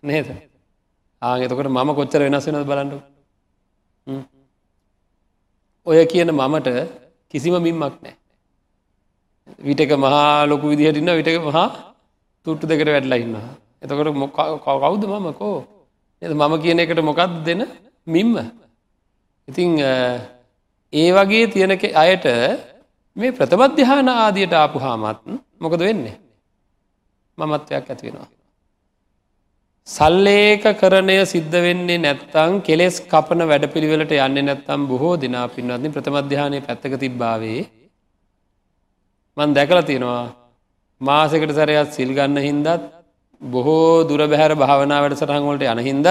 [0.04, 0.28] නේද?
[1.22, 2.98] ආගෙතකොට මම කොච්චර වෙනස් වෙනද බලන්නු
[5.88, 6.70] ඔය කියන මමට
[7.32, 8.16] කිසිම මින්මක් නෑ
[9.60, 11.68] විටක මහා ලොකු විදිහටින්න විටක මහා
[12.46, 13.48] තුට්ටු දෙකට වැඩලා ඉන්නවා.
[13.82, 15.28] එතකොට මො කවුද මම?
[15.34, 15.58] කෝ?
[16.22, 17.62] එ මම කියන එකට මොකක්ද දෙන
[18.08, 18.36] මිම්ම?
[19.48, 19.72] ඉතිං
[20.94, 22.26] ඒ වගේ තියෙන අයට
[23.16, 25.20] මේ ප්‍රථමධ්‍යාන ආදියට ආපු හාමත්
[25.60, 26.18] මොකද වෙන්නේ?
[27.38, 28.43] මමත්වයක් ඇතිවෙනවා
[29.88, 36.60] සල්ලේක කරණය සිද්ධ වෙන්නේ නැත්තං කෙලෙස් කපන වැඩ පිළිවෙලට යන්න නැත්තම් බොහෝ දෙනා පින්වත්නි ප්‍රථමධ්‍යානය
[36.62, 37.62] පැත්තක තිබ්බාවේ
[39.38, 40.24] මන් දැකල තියෙනවා
[41.02, 42.70] මාසකට සැරයක් සිල්ගන්න හින්දත්
[43.42, 46.08] බොහෝ දුර බැහැර භාවනා වැඩ සටහංවලට යන හින්දත්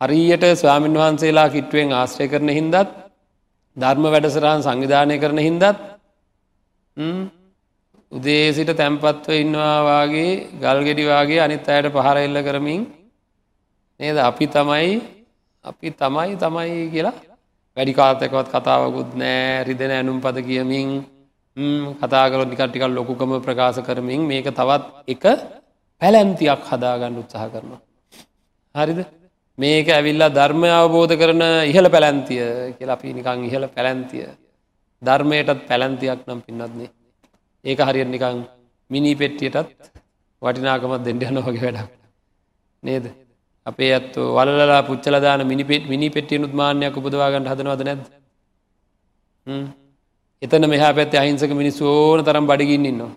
[0.00, 2.76] හරියට ස්වාමීන් වහන්සේලා කිට්ටුවෙන් ආශ්‍රය කරන හින්දත්
[3.76, 5.64] ධර්ම වැඩසරහන් සංවිධානය කරන හින්දත්
[8.12, 12.82] උදේ සිට තැන්පත්ව ඉන්නවාගේ ගල්ගෙඩිවාගේ අනිත් අයට පහර එල්ල කරමින්
[14.00, 14.16] නේද?
[14.20, 15.00] අපි තමයි
[15.64, 17.16] අපි තමයි තමයි කියලා
[17.76, 19.64] වැඩි කාතකවත් කතාවකුත් නෑ.
[19.64, 20.88] රිදෙන ඇනුම් පද කියමින්
[21.96, 25.24] කතා කරොත් නිකන් ටිකක් ලොකුකම ප්‍රකාශ කරමින් මේක තවත් එක
[26.02, 27.80] පැලැන්තියක් හදාගන්න උත්සාහ කරනවා.
[28.74, 29.00] හරිද?
[29.58, 32.44] මේක ඇවිල්ලා ධර්මය අවබෝධ කරන ඉහළ පැලැන්තිය
[32.76, 34.26] කියලා අපි නිකං ඉහළ පැලැන්තිය.
[35.02, 36.92] ධර්මයටත් පැලැන්තියක් නම් පින්නත්න්නේ
[37.64, 38.38] ඒක හරියට නිකං
[38.90, 39.90] මිනි පෙට්ටියටත්
[40.42, 41.90] වටිනාකමත් දෙන්න යන වගේ වැඩක්.
[42.82, 43.04] නේද?
[43.66, 48.02] අපේ ඇත්තු වලලා පුච්චලදාන මිනිපෙට් මිනි පෙට්ටිය උත්මානයක් උපදවාගන්න හදනවද නැද
[50.42, 53.10] එතන මෙහා පැත්තේ අහිංසක මිනිස්සු ඕන තරම් බඩිගින්නවා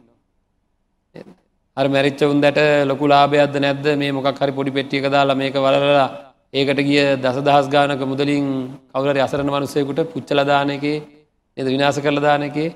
[1.77, 3.86] අර මැරිච්ච උන්දට ලොකු ලාභයක්ද නැද්ද?
[3.95, 6.08] මේ මොකක් හරි පොඩි පෙට්ටියක දාලා මේක වලලා
[6.53, 8.45] ඒකට ගිය දසදහස් ගානක මුදලින්
[8.91, 10.97] කවුරරි අසරණ මනුස්සයකුට පුච්චලදාන එකේ
[11.58, 12.69] එද විනාස කරල දාන එකේ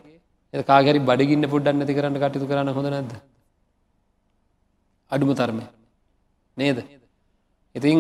[0.53, 3.12] එ කාගරි බඩගින්න පුඩ්ඩන්න නැති කරන්න කටයුතු කරන්න හොඳ නැද
[5.12, 5.59] අඩුම තරම.
[6.57, 6.77] නේද?
[7.75, 7.99] ඉතිං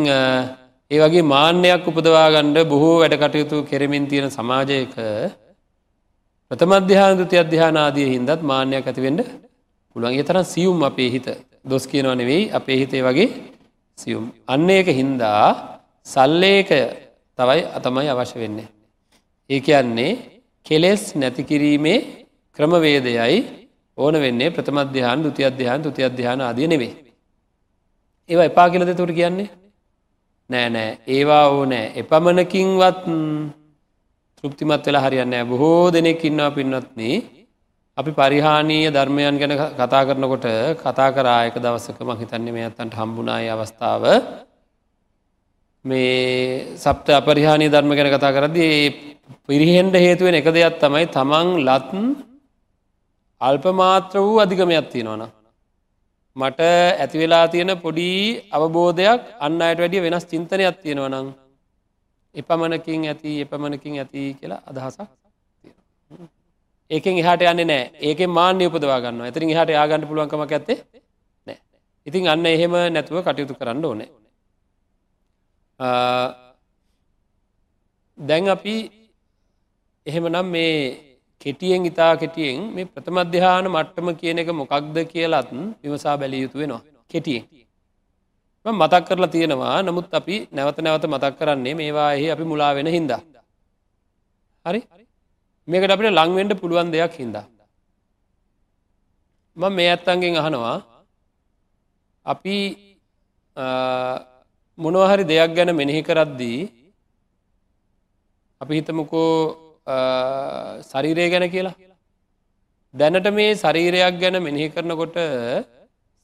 [0.91, 4.95] ඒ වගේ මාන්‍යයක් උපදවාගණ්ඩ බොහෝ වැඩ කටයුතු කෙරමින් තියෙන සමාජයක
[6.51, 9.21] ප්‍රථමධ්‍යාන දුති අධ්‍යානාදිය හින්දත් මාන්‍යයක් ඇතිවෙන්ඩ
[9.95, 10.13] පුළුවන්.
[10.13, 11.27] ඒ තරම් සියුම් අපේ හිත.
[11.63, 13.29] දොස් කියනව නෙවෙයි අපේ හිතේ වගේ
[13.97, 14.25] සියුම්.
[14.47, 15.45] අන්න ඒක හින්දා
[16.05, 16.81] සල්ලේකය
[17.39, 18.67] තවයි අතමයි අවශ්‍ය වෙන්නේ.
[19.49, 20.11] ඒ කියන්නේ
[20.65, 21.99] කෙලෙස් නැතිකිරීමේ
[22.59, 23.37] ක්‍රමවේදයයි
[23.97, 26.93] ඕන වෙන්නේ ප්‍රථමධ්‍යාන දුති අධ්‍යාන තුති අධ්‍යාන ආදිය නෙවේ.
[28.29, 29.49] ඒවා එපා කියලද තුර කියන්නේ?
[30.49, 30.91] නෑ නෑ.
[31.07, 31.85] ඒවා ඕනෑ.
[31.95, 33.03] එපමණකින්වත්
[34.37, 37.15] තෘප්තිමත් වෙලා හරියන්න බොහෝ දෙනෙක් ඉන්නවා පින්නත්න්නේ
[37.97, 40.45] අපි පරිහානීය ධර්මයන් ගැන කතා කරනකොට
[40.77, 44.03] කතා කරායක දවසක මං හිතන්නේ මේ අත්තන්ට හම්බුනායි අවස්ථාව.
[45.85, 48.67] මේ සප්ත අපරිහානී ධර්ම ගැන කතා කරදි
[49.45, 51.91] පිරිහෙන්ඩ හේතුවෙන එක දෙයක් තමයි තමන් ලත්
[53.41, 55.23] අල්පමාත්‍ර වූ අධිකමයක් තියෙනවන.
[56.35, 56.59] මට
[57.03, 58.09] ඇතිවෙලා තියෙන පොඩි
[58.51, 61.27] අවබෝධයක් අන්න අයට වැඩිය වෙනස් චින්තනයක් තියෙනවනං
[62.35, 65.09] එපමණකින් ඇති එපමණකින් ඇති කියලා අදහසක්
[66.91, 67.83] ඒකෙන් එහට යන්න නෑ.
[68.07, 70.77] ඒක මාන්‍ය උපදවා ගන්න ඇතිරින් හට ආගන්න පුළුවන්කමක් ඇත්තේ
[71.47, 71.59] නෑ.
[72.07, 74.09] ඉතින් අන්න එහෙම නැතුව කටයුතු කරන්න ඕනේ.
[78.17, 78.75] දැන් අපි
[80.05, 81.08] එහෙමනම් මේ
[81.41, 85.49] කෙටියෙන් ඉතා කෙටියෙන් මේ ප්‍රථමධ්‍යාන මට්ටම කියන එක මොකක්ද කියලත්
[85.81, 86.81] විමසා බැලිය යුතු වෙනවා.
[87.11, 87.43] කෙටියෙන්.
[88.65, 93.21] මතක් කරලා තියෙනවා නමුත් අපි නැවත නැවත මතක් කරන්නේ මේවාහි අපි මුලා වෙන හින්දා.
[94.65, 94.81] හරි?
[95.67, 97.45] මේකට අපිට ලංවෙන්ඩ පුළුවන් දෙයක් හින්දා.
[99.57, 100.77] ම මේ ඇත්තන්ගෙන් අහනවා.
[102.25, 102.55] අපි
[104.77, 106.59] මොනවහරි දෙයක් ගැන මෙනෙහි කරද්දී
[108.61, 109.68] අපි හිතමකෝ
[110.85, 111.75] ශරීරය ගැන කියලා
[112.93, 115.17] දැනට මේ ශරීරයක් ගැන මෙනෙහි කරනකොට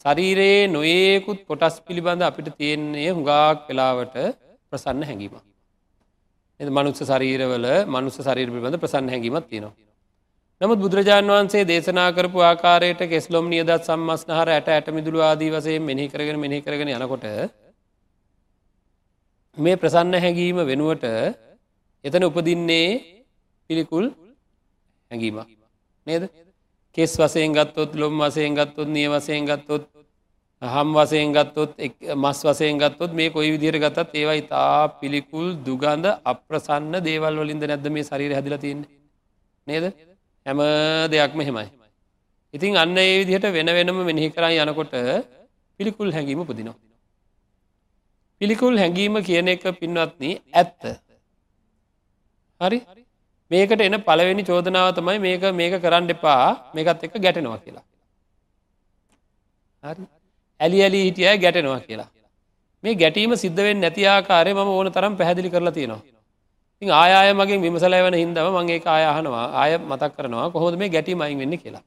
[0.05, 4.15] ශරීරයේ නොඒකුත් කොටස් පිළිබඳ අපිට තියෙන්නේ හුඟාක් වෙලාවට
[4.71, 5.35] ප්‍රසන්න හැඟීම.
[6.59, 9.75] එ මනුස්ස ශරීරවල මනුස්ස ශරීර පිළිබඳ ප්‍රසන්න හැඟීමත් තියෙනවා.
[10.61, 16.05] නමුත් බුදුරජාණන් වහන්සේ දේශනා කරපු ආකාරයට කෙස්ලොම් නියදත් සම්මස්නහර ඇට ඇට මිදුළු ආදී වසයෙන් මෙහි
[16.07, 17.25] කරගෙන මෙහි කරගෙන යනකොට
[19.57, 21.05] මේ ප්‍රසන්න හැඟීම වෙනුවට
[22.05, 22.87] එතන උපදින්නේ
[23.69, 24.05] පිළිකුල්
[25.11, 25.47] හැඟීමක්.
[26.07, 26.23] නේද?
[26.97, 29.83] කෙස් වසයෙන් ගත්තොත් ලොම් වසයෙන් ගත්තොත් නිය වසයෙන් ගත්තොත්
[30.61, 31.71] හම් වසයෙන් ගත්තොත්
[32.15, 37.87] මස් වසයෙන් ගත්තොත් මේ කොයි විදිර ගතත් ඒවයි තා පිළිකුල් දුගන්ධ අප්‍රසන්න දේවල් වලින්ද නැද්ද
[37.89, 38.89] මේ ශරීර හැදිල තියන්නේ?
[39.67, 39.85] නේද?
[40.45, 40.59] හැම
[41.11, 41.67] දෙයක්ම හෙමයි
[42.53, 44.93] ඉතින් අන්න ඒ විදිහට වෙන වෙනම මෙනෙහි කරයි යනකොට
[45.79, 46.85] පිළිකුල් හැඟීම පුදිනවා
[48.41, 50.23] පිළිකුල් හැඟීම කියන එක පින්වත්න
[50.53, 50.81] ඇත්ත.
[52.61, 52.79] හරි?
[53.51, 57.85] මේකට එන පළවෙනි චෝදනාව තමයි මේක මේක කරන්න එපා මේකත් එක ගැටෙනවා කියලා
[59.83, 60.05] හරි
[60.59, 62.09] ඇලි ඇලි හිටිය ගැටෙනවා කියලා.
[62.83, 66.01] මේ ගැටීම සිද්ධවෙන් නැතිආකාරය ම ඕන තරම් පැහැදිලි කරලා තියෙනවා.
[66.81, 71.83] ඉ ආය මගේ විමසලෑවන හින්දම මගේ ආයහනවා ආය මතක් කරනවා කොහොද මේ ගැටීමයින් වෙන්න කියලා.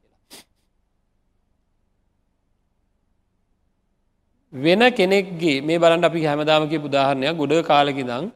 [4.53, 8.27] වෙන කෙනෙක්ගේ මේ බලන්ට අපි හැමදාමක පුදාහරණයක් ගොඩ කාලකිදං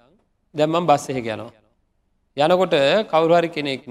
[0.55, 1.53] දැම්මම් බස් එහෙ යනවා.
[2.37, 2.75] යනකොට
[3.07, 3.85] කවුරුහරි කෙනෙක්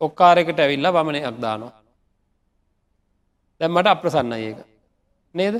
[0.00, 1.74] ඔක්කාරෙකට ඇවිල්ලා වමනයක් දානවා.
[3.60, 4.58] දැම්මට අප්‍රසන්න ඒක.
[5.34, 5.54] නේද?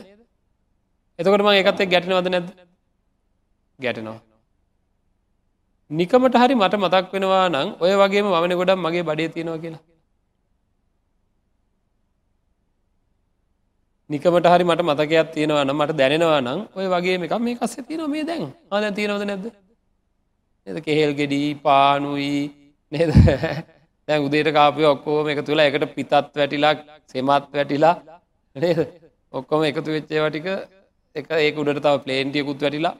[1.18, 2.48] එතකොට ම එකත් ගැටනවද නැද
[3.78, 4.20] ගැටනවා.
[5.90, 9.82] නිකමට හරි මට මතක් වෙනවා නම් ඔය වගේ මන ගොඩක් මගේ බඩේ තියෙනවා කියලා.
[14.10, 18.08] නිකමට හරි මට මතකයක් තියෙනවා නම් මට දැනෙනවා නම් ඔය වගේ එකක් මේ කස්සේ තියෙනවා
[18.08, 19.67] මේ දැන් ආ දැන් තියෙනවද නැද්ද?
[20.68, 22.32] නේද කෙහෙල් ගෙඩි පානුයි
[22.92, 23.10] නේද?
[24.08, 26.74] දැන් උදේට කාපුවේ ඔක්කොම එකතු වෙලා එකට පිතත් වැටිලා
[27.12, 27.94] සෙමත් වැටිලා
[28.56, 28.80] නේද?
[29.32, 30.48] ඔක්කොම එකතු වෙච්ච ඒවා ටික
[31.16, 32.94] එක ඒක උඩට තව ප්ලේන් ටිකකුත් වැටිලා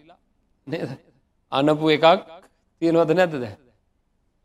[0.67, 0.91] නේද?
[1.53, 2.07] අනපු එකක්
[2.83, 3.57] තියෙනවද නැද්ද දැන්?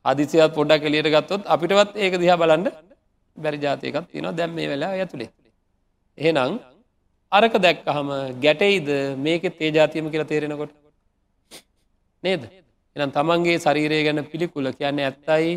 [0.06, 2.68] හදිසියත් පොඩ්ඩක් එළියට ගත්තොත් අපිටවත් ඒක දිහා බලන්න
[3.38, 5.30] බැරි જાතියකක් තියෙනවා දැන් මේ වෙලාව ඇතුලේ.
[6.18, 6.60] එහෙනම්
[7.32, 8.10] අරක දැක්කහම
[8.44, 8.90] ගැටෙයිද
[9.26, 10.76] මේක තේජාතියම කියලා තේරෙනකොට
[12.24, 12.44] නේද
[12.96, 15.54] එනම් තමන්ගේ ශරීරය ගැන පිළිකුල කියන්නේ ඇත්තයි.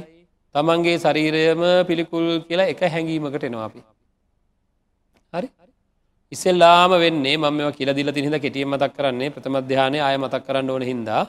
[0.55, 3.81] තමන්ගේ ශරීරයම පිළිකුල් කියලා එක හැඟීමකට එනවා අපි.
[5.33, 5.49] හරි?
[6.33, 11.23] ඉස්සෙල්ලාම වෙන්නේ මම කියල දිල තිහිද කෙටියම් මතක් කරන්නේ ප්‍රථමධ්‍යානය අය මතක් කරන්න ඕන හින්දා.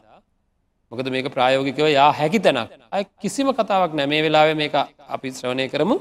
[0.92, 2.72] මොකද මේක ප්‍රායෝගිකව යා හැකි තැනක්.
[2.96, 4.76] අය කිසිම කතාවක් නැමේ වෙලාව මේක
[5.16, 5.96] අපි ශ්‍රවණය කරමු.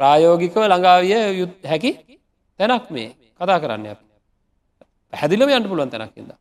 [0.00, 1.90] ප්‍රායෝගිකව ළඟාවිය යුත් හැකි
[2.60, 3.12] තැනක් මේ.
[3.38, 4.00] කතා කරන්න අප.
[5.12, 6.32] පැදිලම යන්න පුළුවන් තැනක්කිද.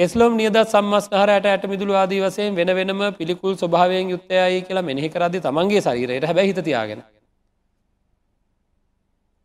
[0.00, 5.40] කෙස්ලොම් නියද සම්මස්නහරයට ඇට මිදුළු ආදී වසයෙන් වෙන වෙනම පිළිකුල් ස්වභාවයෙන් යුත්තයයි කියලා මෙනෙහි කරදි
[5.40, 7.02] තමන්ගේ ශරීරයට හැබැ හිතතියාගෙන.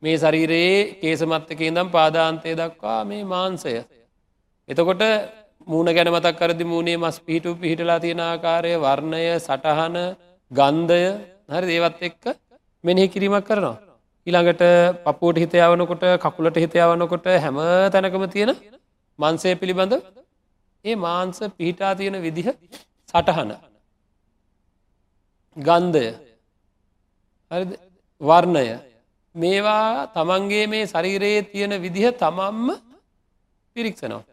[0.04, 3.76] මේ ශරීරයේ කේසමත්තක ඉදම් පාදාන්තය දක්වා මේ මාන්සය.
[4.70, 5.04] එතකොට
[5.68, 9.98] මූුණ ගැන මතක් කරදි මූුණේ මස් පිහිටු පිහිටලා තියෙන ආකාරය වර්ණය සටහන
[10.52, 11.04] ගන්ධය
[11.52, 12.24] හරි දේවත් එක්ක
[12.84, 13.78] මෙනෙහි කිරීමක් කරනවා.
[14.28, 14.64] ඊළඟට
[15.06, 17.58] පපුූට හිත යවනකොට කකුලට හිත යවනකොට හැම
[17.94, 18.60] තැනකම තියෙන
[19.20, 19.96] මන්සේ පිළිබඳ
[20.86, 22.48] ඒ මාන්ස පිහිටා තියෙන විදිහ
[23.10, 23.52] සටහන.
[25.58, 26.06] ගන්ධය.
[28.22, 28.68] වර්ණය.
[29.36, 32.70] මේවා තමන්ගේ මේ ශරීරයේ තියෙන විදිහ තමම්ම
[33.76, 34.24] පිරික්ෂනවා.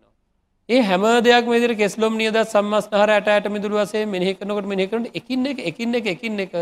[0.68, 5.58] ඒ හැම දෙයක් මෙදිර කෙස්ලොම් නියද සම්මස්නහර ඇට ඇට මිදුර වසේ මෙහකනකොට මෙහකට එකින්න එක
[5.70, 6.54] එකින්න එක එකින්න එක.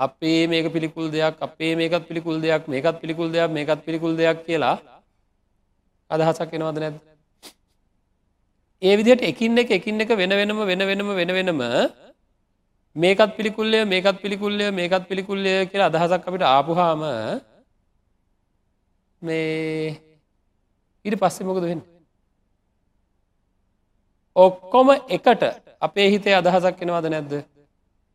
[0.00, 4.76] අපේ මේක පිළිකුල් දෙයක් අපේ මේකත් පිළිකුල් දෙයක් මේකත් පිළිකුල් දෙයක් මේකත් පිළිකුල් දෙයක් කියලා
[6.10, 7.11] අදහසක් එනවද නැද.
[8.82, 11.60] ඒ විදිහට එකින් එක එකින් එක වෙන වෙනම වෙන වෙනම වෙන වෙනම
[12.96, 17.02] මේකත් පිළිකුල්ලය මේකත් පිළිකුල්ලය මේකත් පිළිකුල්ලය කියලා අදහසක් අපිට ආපුහාම
[19.22, 19.94] මේ
[21.04, 21.82] ඉට පස්සෙ මොකද වෙන්න.
[24.36, 25.42] ඔක්කොම එකට
[25.80, 27.32] අපේ හිතේ අදහසක් එනවද නැද්ද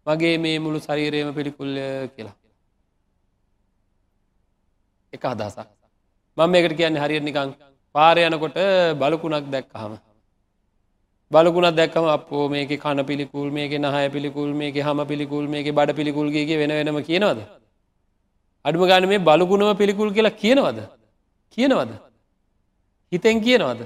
[0.07, 1.75] මගේ මේ මුළු ශරීරයම පිළිකුල්ල
[2.13, 2.35] කියලා.
[5.13, 5.67] එක අදසක්.
[6.37, 7.55] මං මේකට කියන්නේ හරියට නිකං
[7.95, 8.59] පාරය යනකොට
[8.95, 9.93] බලකුණක් දැක්කහම.
[11.31, 16.57] බලකුණක් දැක්කම අපෝ මේක කණ පිළිකුල් මේක නහය පිළිකුල් මේක හම පිළිකුල් මේක බඩ පිළිකුල්ගේ
[16.61, 17.39] වෙන වෙනම කියනවද.
[18.65, 20.79] අඩුම ගාන මේ බලකුණම පිළිකුල් කියලා කියනවද.
[21.53, 21.91] කියනවද.
[23.11, 23.81] හිතෙන් කියනවද.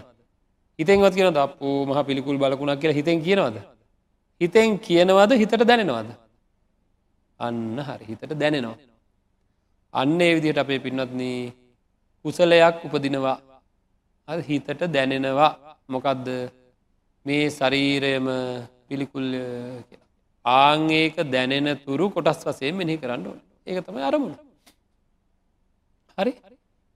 [0.80, 3.58] හිතෙන්වත් කියනද අපෝ මහ පිළිකුල් බලකුණක් කියලා හිතෙන් කියනවද.
[4.42, 6.10] හිතෙන් කියනවද හිතට දැනෙනවද.
[7.40, 8.78] අන්න හරි හිතට දැනෙනවා.
[9.94, 11.22] අන්න ඒ විදිහට අපේ පින්නත්න
[12.26, 13.38] කුසලයක් උපදිනවා
[14.48, 15.52] හිතට දැනෙනවා
[15.90, 16.28] මොකක්ද
[17.26, 18.28] මේ ශරීරයම
[18.88, 19.34] පිළිකුල්ල
[20.46, 24.36] ආංඒක දැනෙන තුරු කොටස් වසේ මෙහි කරන්න ඕන ඒක තමයි අරමුණ.
[26.18, 26.32] හරි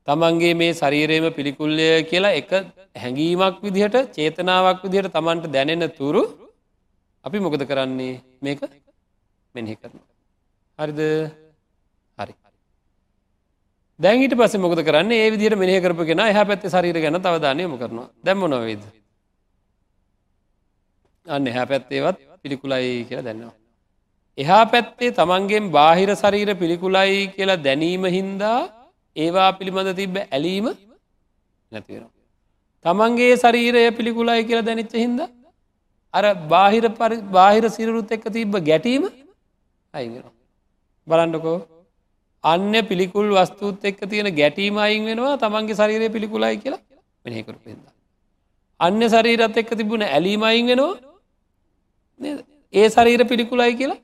[0.08, 2.52] තමන්ගේ මේ ශරීරයම පිළිකුල්ලය කියලා එක
[2.96, 6.24] හැඟීමක් විදිහට චේතනාවක් විදිහට තමන්ට දැනෙන තුරු
[7.26, 8.60] අපි මොකද කරන්නේ මේක
[9.56, 9.96] මෙනෙහි කරන.
[10.80, 11.00] හරිද
[12.18, 12.34] හරි.
[14.00, 18.48] දැන්ට පස මොකද කරන්න ඒ විදිට මෙහ කරපගෙන එහ පැත්ත සරීර ගැන තවදානයම කරනවා දැම්ම
[18.48, 18.84] නොවේද.
[21.26, 23.54] අන්න එහ පැත්තේවත් පිළිකුලයි කියලා දැන්නවා.
[24.38, 28.60] එහා පැත්තේ තමන්ගේ බාහිර ශරීර පිළිකුලයි කියලා දැනීම හින්දා
[29.16, 30.68] ඒවා පිළිබඳ තිබ්බ ඇලීම
[31.72, 32.12] නැතිවෙනවා.
[32.86, 35.30] තමන්ගේ ශරීරය පිළිකුලයි කියලා දැනිච්ච හින්දා
[36.14, 36.84] අර බාහිර
[37.38, 39.08] බාහිර සිරුත් එක්ක තිබ්බ ගැටීම
[39.94, 40.24] අයිගෙන.
[41.08, 41.58] බලන්ඩකෝ
[42.44, 46.82] අන්‍ය පිළිකුල් වස්තුූත් එක්ක තියෙන ගැටීම අයින් වෙනවා තමන්ගේ ශරීරය පිළිකුලයි කියලා
[47.26, 47.82] මෙහෙකරපෙද.
[48.80, 51.14] අන්‍ය ශරීරත් එක්ක තිබුණ ඇලීම අයින් වෙනවා
[52.74, 54.00] ඒ ශරීර පිළිකුලයි කියලා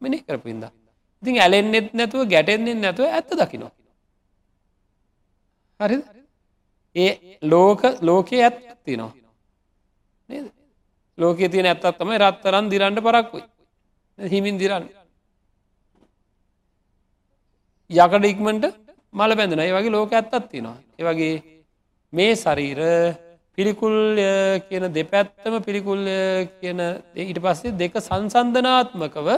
[0.00, 0.64] මෙනෙ කරපින්ද.
[1.22, 3.72] ඉතින් ඇලෙන්න්නෙත් නැතුව ගැටෙන්න්නේ නැතුව ඇත්ත දකිනවා.
[5.80, 5.96] හරි
[6.96, 9.12] ඒ ලෝක ලෝකයේ ඇත් තිනවා.
[10.28, 10.46] නේද?
[11.18, 13.44] ලෝක තියෙන ඇත්තත් තමයි රත්තරන් දිරන්ට පරක්කුයි.
[14.18, 14.88] හිමින් දිරන්න.
[17.90, 18.64] යකට ඉක්මට
[19.12, 20.76] මල බැඳන ඒ වගේ ලෝක ඇත්තත් තියෙනවා.
[20.98, 21.34] ඒවගේ
[22.12, 22.80] මේ ශරීර
[23.58, 24.24] පිළිකුල්ය
[24.68, 26.16] කියන දෙපැත්තම පිළිකුල්ය
[26.60, 26.80] කියන
[27.16, 29.28] ඊට පස්සේ දෙක සංසන්ධනාත්මකව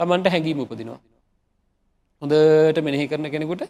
[0.00, 1.00] තමන්ට හැඟීම උපදිනවා.
[2.22, 3.64] හොඳට මෙනෙහි කරන කෙනෙකුට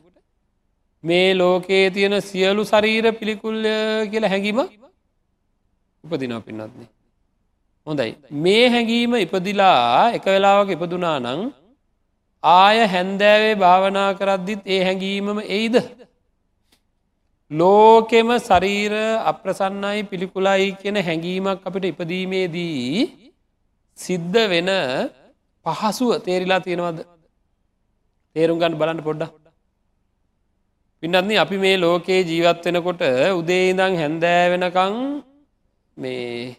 [1.05, 3.73] මේ ලෝකයේ තියෙන සියලු ශරීර පිළිකුල්ය
[4.11, 4.61] කියල හැඟීම
[6.05, 6.89] උපදිනව පින්නත්න්නේ.
[7.87, 8.11] හොඳයි
[8.43, 11.41] මේ හැඟීම ඉපදිලා එක වෙලාවක ඉපදුනා නං
[12.43, 15.77] ආය හැන්දෑවේ භාවනා කරද්දිත් ඒ හැඟීමම එයිද
[17.53, 23.33] ලෝකෙම ශරීර අප්‍රසන්නයි පිළිකුලයි කියන හැඟීමක් අපිට ඉපදීමේදී
[23.99, 24.71] සිද්ධ වෙන
[25.67, 26.99] පහසුව තේරිලා තියෙනවද?
[28.37, 29.33] තේරුම් ගන්න බලන්න පොඩ්ඩ
[31.03, 34.97] පින්නත්න අපි මේ ලෝකයේ ජීවත් වෙනකොට උදේ ඉඳං හැන්දෑ වෙනකං
[35.97, 36.57] මේ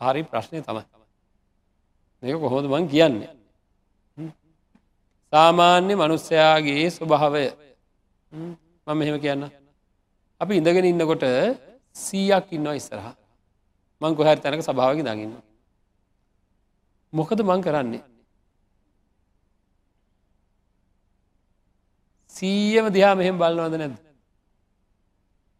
[0.00, 0.82] හරි ප්‍රශ්නය තමයි.
[2.22, 3.30] මේක කොහොද මං කියන්නේ?
[5.32, 7.46] සාමාන්‍ය මනුස්සයාගේ ස්වභාවය.
[8.92, 9.50] මම මෙහෙම කියන්න.
[10.40, 11.24] අපි ඉඳගෙන ඉන්නකොට
[11.94, 13.08] සීයක් ඉන්නවා ඉස්සරහ.
[14.00, 15.34] මං කොහැර තැනක සභාවක දකින්න
[17.12, 18.02] මොකද මං කරන්නේ?
[22.34, 23.94] සීයම දිහා මෙහෙම බලන්නවද නැද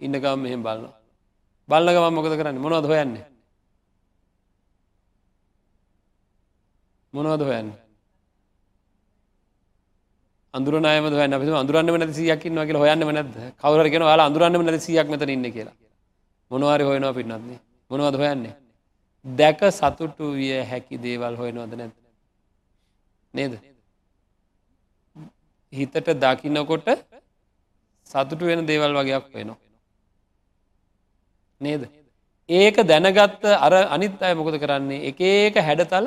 [0.00, 0.90] ඉන්නකම් මෙහෙම බලන්න
[1.68, 2.58] බල්ලගම මොකද කරන්න?
[2.64, 3.26] මොනවද හොයන්නේ?
[7.14, 7.68] මොනවද හොයන්න?
[10.54, 14.86] අඳුරනයම හන්න අපි අඳුරන්න නැති සියක් ඉන්නවා කියලා හොයන්න නැද්ද කවුරු කියන ඔයාලා අඳුරන්න නැති
[14.86, 15.76] සියක් මෙතන ඉන්නේ කියලා.
[16.50, 17.58] මොනවාරි හොයනවා පින්නත්නේ
[17.90, 18.54] මොනවද හොයන්නේ?
[19.24, 21.94] දැක සතුටු විය හැකි දේවල් හොයනවද නැද්ද?
[23.34, 23.52] නේද?
[25.72, 26.88] හිතට දකින්නකොට
[28.06, 29.58] සතුටු වෙන දේවල් වගේයක් වෙනවා.
[31.60, 31.82] නේද?
[32.48, 35.00] ඒක දැනගත්ත අර අනිත් අය මොකද කරන්නේ?
[35.08, 36.06] එක ඒක හැඩතල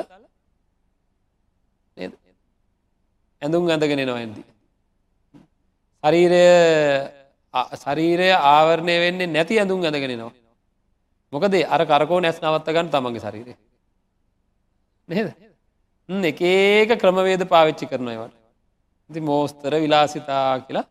[3.41, 4.37] ඇඳුම් ඇඳගෙන නොඇද.
[6.03, 6.43] ශරීරය
[7.75, 10.33] ශරීරය ආවරණය වෙන්නේ නැති ඇඳුම් ඇඳගෙන නවා.
[11.33, 13.53] මොකදේ අර කරකෝ නැස් නවත්ත ගන්න තමන්ගේ ශරීරය.
[15.09, 15.27] නේද?
[16.09, 18.35] එකඒක ක්‍රමවේද පාවිච්චි කරනයවට.
[19.09, 20.85] ති මෝස්තර විලාසිතා කියලා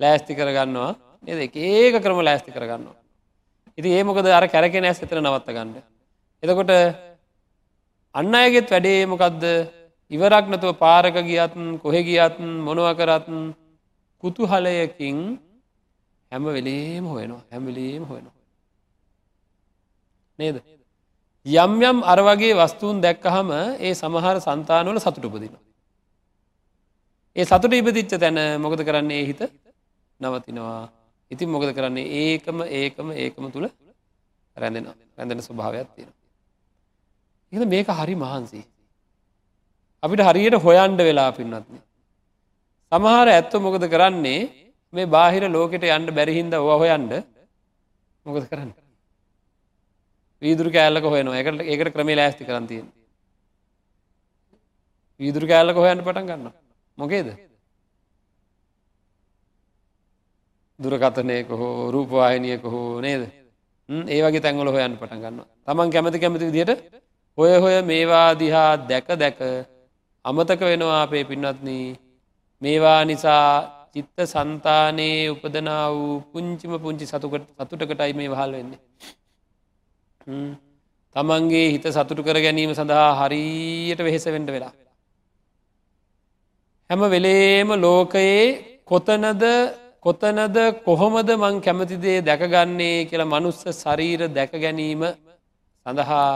[0.00, 2.96] ලෑස්ති කරගන්නවා නද ඒක ක්‍රම ලෑස්ති කරගන්නවා.
[3.78, 5.82] ඉති ඒ මොකද අර කැරකෙන ඇස් එතර නවත්ත ගන්න.
[6.42, 6.70] එතකොට
[8.14, 9.42] අන්න අයගෙත් වැඩේ මොකක්ද
[10.10, 13.38] ඉවරක් නැතුව පාරක ගියත්න් කොහෙ ගියත්න් මොනව කරත්න්
[14.22, 15.18] කුතුහලයකින්
[16.32, 18.36] හැම වෙලේම හොයනවා හැමලේම හොයනවා.
[20.38, 20.56] නේද.
[21.46, 25.54] යම් යම් අර වගේ වස්තුූන් දැක්කහම ඒ සමහර සන්තානවල සතුට උපදින.
[27.36, 29.40] ඒ සතුට ඉපදිච්ච තැන මොකද කරන්නේ හිත
[30.20, 30.88] නවතිනවා.
[31.30, 33.68] ඉතින් මොකද කරන්නේ ඒකම ඒකම ඒකම තුළ
[34.56, 34.84] රැඳෙන
[35.16, 36.12] රැඳෙන ස්වභාවයක් තියෙන.
[37.52, 38.64] එ මේක හරි මහන්සේ.
[40.02, 41.80] අපිට හරියට හොයන්ඩ වෙලා පින්නත්න.
[42.92, 44.40] සමහර ඇත්ත මොකද කරන්නේ
[44.92, 47.12] මේ බාහිර ලෝකෙට යන්ඩ බැරිහින්ද ඔව හොයන්ඩ
[48.26, 48.70] මොකද කරන්න.
[50.42, 52.86] වීදුර කෑල්ලක හොයන එකට ඒකට ක්‍රමේ ලෑස්ති කරන්තියෙන්.
[55.20, 56.52] වීදුර කෑල්ලක හොයන්න පටන් ගන්න.
[56.98, 57.28] මොකේද.
[60.80, 63.26] දුරකතනයක හෝ රූපවාහිනියක හෝ නේද.
[63.88, 65.42] ඒ වගේ තැන්වල හොයන්න පටන් ගන්න.
[65.66, 66.86] තමන් කැමති කැමති විදියට
[67.38, 69.38] හොය හොය මේවා දිහා දැක දැක
[70.28, 71.68] අමතක වෙනවා අපේ පින්නත්න
[72.62, 73.44] මේවා නිසා
[73.92, 78.80] චිත්ත සන්තානයේ උපදනා වූ පුංචිම පුංචි සතුකට සතුටකටයි මේ වහල් වෙන්නේ.
[81.16, 84.72] තමන්ගේ හිත සතුටු කර ගැනීම සඳහා හරියට වෙහෙසවෙන්ට වෙලා.
[86.90, 88.42] හැම වෙලේම ලෝකයේ
[88.84, 89.44] කොතනද
[90.00, 95.02] කොතනද කොහොමද මං කැමතිදේ දැකගන්නේ කියලා මනුස්ස ශරීර දැක ගැනීම
[95.86, 96.28] සඳහා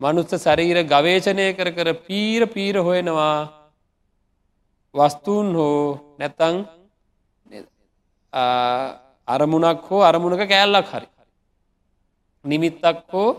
[0.00, 3.36] මනුස්ස ශරීර ගවේශණය කර කර පීර පීර හොයෙනවා
[4.94, 5.80] වස්තුූන් හෝ
[6.18, 6.56] නැතං
[9.28, 11.08] අරමුණක් හෝ අරමුණක කෑල්ලක් හරි.
[12.44, 13.30] නිමිත්තක් හෝ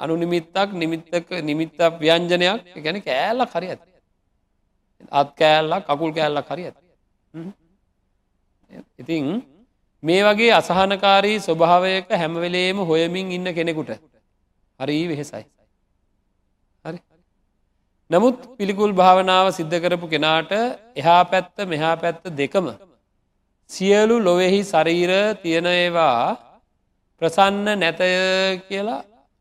[0.00, 3.88] අනු නිමිත්තක් නිමිත්තක නිමිත්ත ව්‍යංජනයක් ගැන කෑල්ලක් හරි ඇති.
[5.12, 6.82] අත් කෑල්ලක් කකුල් කෑල්ලක් හරි ඇති.
[8.98, 9.26] ඉතිං
[10.02, 14.09] මේ වගේ අසහනකාරී ස්වභාවයක හැමවෙලේම හොයමින් ඉන්න කෙනෙකුට
[14.80, 15.44] හරි වෙහෙසයි.
[16.84, 16.98] හරි
[18.10, 20.52] නමුත් පිළිකුල් භාවනාව සිද්ධ කරපු කෙනාට
[20.96, 22.70] එහා පැත්ත මෙහා පැත්ත දෙකම
[23.70, 25.12] සියලු ලොවෙහි ශරීර
[25.42, 26.36] තියෙන ඒවා
[27.22, 28.10] ප්‍රසන්න නැතය
[28.68, 29.00] කියලා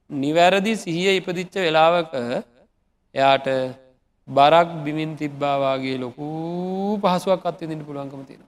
[0.10, 2.14] නිවැරදි සිහිය ඉපදිච්ච වෙලාවක
[3.16, 3.48] එයාට
[4.28, 6.28] බරක් බිමින් තිබ්බාවාගේ ලොකු
[7.04, 8.44] පහසුවක් අත්තිදිට පුළුවන්කම තියෙන.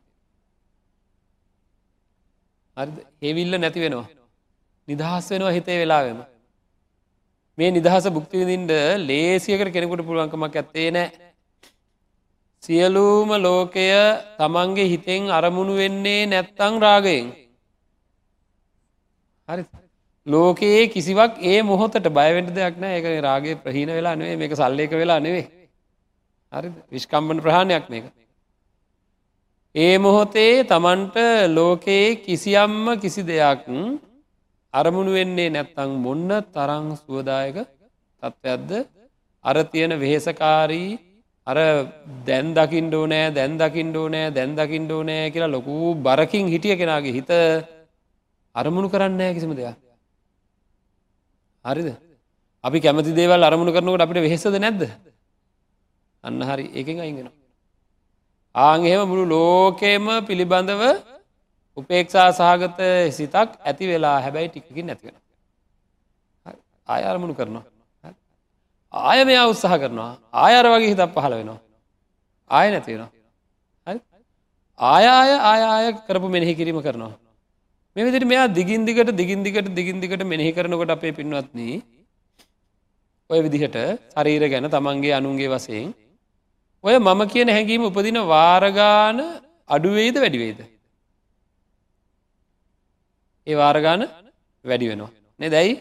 [3.21, 4.07] හෙවිල්ල නැති වෙනවා.
[4.87, 6.19] නිදහස් වෙනවා හිතේ වෙලාවෙම.
[7.57, 8.71] මේ නිදහස බුක්තිවිදින්ට
[9.01, 11.09] ලේසියකට කෙනෙකුට පුළුවන්කමක් ඇත්තේ නෑ.
[12.63, 13.87] සියලූම ලෝකය
[14.39, 17.25] තමන්ගේ හිතෙන් අරමුණු වෙන්නේ නැත්තං රාගයෙන්.
[19.49, 19.63] හරි.
[20.27, 22.95] ලෝකයේ කිසිවක් ඒ මොහොතට බයවෙන්ට දෙයක් නෑ.
[22.97, 25.45] ඒක රාගේ ප්‍රහීන වෙලා නෙවේ මේක සල්ලේක වෙලා නෙවේ
[26.53, 26.69] හරි.
[26.91, 28.05] විශ්කම්බන ප්‍රහණයක් මේක.
[29.75, 31.17] ඒ මොහොතේ තමන්ට
[31.49, 33.67] ලෝකයේ කිසියම්ම කිසි දෙයක්
[34.73, 37.57] අරමුණු වෙන්නේ නැත්තං මොන්න තරං සුවදායක
[38.23, 38.71] තත්ත්වයක්ද?
[39.45, 40.99] අර තියෙන වෙහෙසකාරී
[41.47, 41.57] අර
[42.27, 47.31] දැන් දකිින්ඩෝ නෑ දැන් දකිින්ඩෝ නෑ දැන් දකිින්ඩෝ නෑ කියලා ලොකු බරකින් හිටිය කෙනගේ හිත
[48.55, 49.75] අරමුණු කරන්න කිසිම දෙයක්.
[51.65, 51.89] හරිද?
[52.63, 54.81] අපි කැමති දේවල් අරමුණු කරනකට අපිට වෙහෙසද නැද්ද?
[56.23, 56.65] අන්න හරි.
[56.71, 57.29] ඒකෙන් අයිගෙන
[58.55, 60.83] ආංහෙම මුළු ලෝකේම පිළිබඳව
[61.77, 62.79] උපේක්ෂා සහගත
[63.11, 65.17] සිතක් ඇති වෙලා හැබැයි ටිකකින් නැතිවෙන
[66.87, 67.65] ආය අරමුණු කරනවා.
[68.93, 70.11] ආය මෙයා උත්සාහ කරනවා.
[70.35, 71.59] ආයර වගේ හිතක් පහළ වෙනවා.
[72.49, 73.19] ආය නැතිවෙනවා
[74.79, 77.13] ආය ආය ආය ආය කරපු මෙනෙහි කිරීම කරනවා.
[77.95, 81.69] මේ විදිහට මෙයා දිගින් දිගට දිගින් දිගට දිගින් දිගට මෙනෙහි කරනකොට අපේ පින්වත්නි
[83.29, 83.77] ඔය විදිහට
[84.13, 85.89] ශරීර ගැන තමන්ගේ අනුන්ගේ වශයෙන්
[86.83, 89.19] ඔය මම කියන හැඟීම උපදින වාරගාන
[89.69, 90.59] අඩුවේද වැඩිවේද?
[93.47, 94.01] ඒ වාරගාන
[94.65, 95.11] වැඩි වෙනවා.
[95.39, 95.73] නෙ දැයි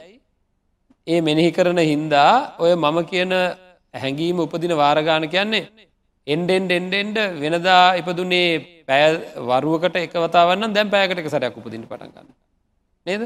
[1.06, 3.32] ඒ මෙනෙහි කරන හින්දා ඔය මම කියන
[3.94, 5.88] හැඟීම උපදින වාරගාන කියන්නේ
[6.26, 8.48] එන්ඩෙන්ඩ එන්ඩෙන්ඩ වෙනදා ඉපදුනේ
[8.88, 9.04] පැය
[9.50, 12.28] වරුවකට එකවතාවන්න දැම් පෑකට එක සරයක් උපදින්න පටන්ගන්න
[13.06, 13.22] නේද?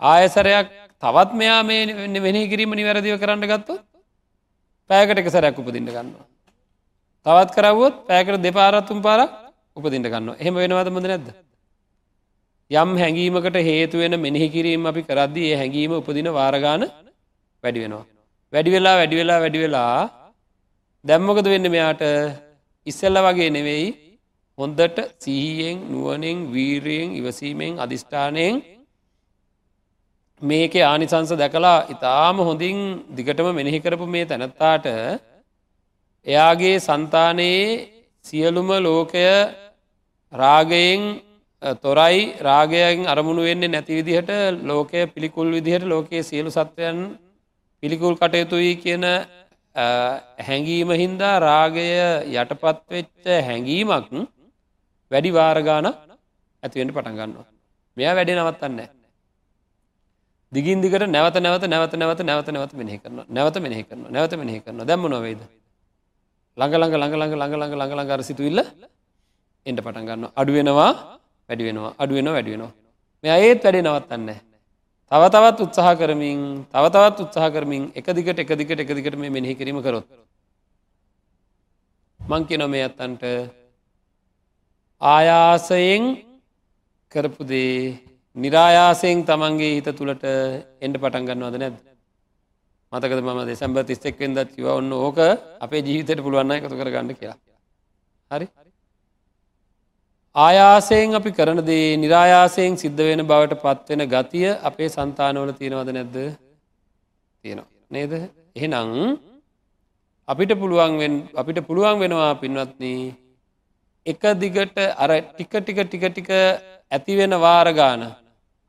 [0.00, 0.68] ආයසරයක්
[1.02, 3.74] තවත් මෙයා මේ වෙනි කිරීම නිවැරදිව කරන්න ගත්තු
[4.90, 6.26] පෑකට එක සරයක් උපදින්න ගන්නවා.
[7.26, 9.30] තවත් කරවුවොත් පෑකට දෙපාරත්තුම් පාරක්
[9.76, 11.28] උපදිට ගන්න එහෙම වෙනවද මද නැද්ද?
[12.70, 16.82] යම් හැඟීමකට හේතුවෙන මෙනෙහි කිරීම අපි කරද්දී ඒ හැඟීම උපදින වාරගාන
[17.64, 18.04] වැඩි වෙනවා.
[18.52, 20.00] වැඩි වෙලා වැඩි වෙලා වැඩි වෙලා
[21.04, 22.02] දැම්මොකද වෙන්න මෙයාට?
[22.86, 23.86] ඉස්සල්ල වගේ නෙවෙයි.
[24.58, 28.54] හොන්දට සිහියෙන් නුවනෙන් වීරයෙන් ඉවසීමෙන් අධිෂ්ඨානයෙන්
[30.42, 32.76] මේක ආනිසංස දැකලා ඉතාම හොඳින්
[33.10, 34.86] දිගටම මෙනෙහි කරපු මේ තැනත්තාට
[36.26, 37.62] එයාගේ සන්තානයේ
[38.24, 39.24] සියලුම ලෝකය
[40.32, 41.00] රාගයෙන්
[41.62, 44.30] තොරයි රාගයෙන් අරමුණු වෙන්නේ නැති විදිහට
[44.62, 47.18] ලෝකය පිළිකුල් විදිහට ලෝකයේ සියලු සත්වයන්
[47.82, 49.04] පිළිකුල් කටයුතුයි කියන
[50.38, 51.86] හැඟීම හින්දා රාගය
[52.32, 54.12] යටපත්වෙච්ච හැඟීමක්
[55.10, 55.86] වැඩි වාරගාන
[56.62, 57.46] ඇතිවෙන්ට පටන්ගන්නවා.
[57.96, 58.80] මෙයා වැඩි නවත්තන්න.
[60.52, 64.60] දිගින් දිගට නැවත නැවත නැවත නැවත නැවත නැවත මෙහි කරන නැවත මෙහි කරන නැවත මෙහි
[64.60, 65.42] කරන දැම නොවේද.
[66.56, 68.60] ළඟළඟ ළඟළඟ ළඟළඟ ළඟළඟ අර සිතුවිල්ල
[69.66, 71.17] එන්ට පටන්ගන්න අඩුවෙනවා
[71.48, 72.72] වැඩි වෙනවා අඩුවෙන වැඩි වෙනවා.
[73.24, 74.28] මෙ ඒත් වැඩි නවත්තන්න.
[75.10, 79.30] තව තවත් උත්සාහ කරමින් තව තවත් උත්සාහ කරමින් එක දිගට එක දිගට එක දිගට මේ
[79.30, 80.06] මෙහි කිරීම කරොත්.
[82.20, 83.24] මංකි නොමේ ඇත්තන්ට
[85.02, 86.04] ආයාසයෙන්
[87.12, 87.74] කරපුදේ
[88.36, 90.24] නිරායාසයෙන් තමන්ගේ හිත තුළට
[90.80, 91.76] එන්ඩ පටන් ගන්නවද නැද
[92.92, 95.18] මතකද ම දෙසැම්බ තිස්සෙක්ෙන් දත් කිව ඔන්න ඕක
[95.60, 97.38] අපේ ජීවිතයට පුළුවන්න එකතු කර ගන්න කියලා
[98.30, 98.46] හරි
[100.38, 106.16] ආයාසයෙන් අපි කරන දේ නිරායාසයෙන් සිද්ධ වෙන බවට පත්වෙන ගතිය අපේ සන්තානවල තියෙනවද නැද්ද?
[107.44, 107.68] තියෙනවා.
[107.90, 108.12] නේද?
[108.56, 108.92] එහෙනං
[110.28, 113.02] අපිට පුළුවන් අපිට පුළුවන් වෙනවා පින්වත්නී
[114.06, 116.30] එක දිගට අර ටික ටික ටික ටික
[116.92, 118.02] ඇතිවෙන වාරගාන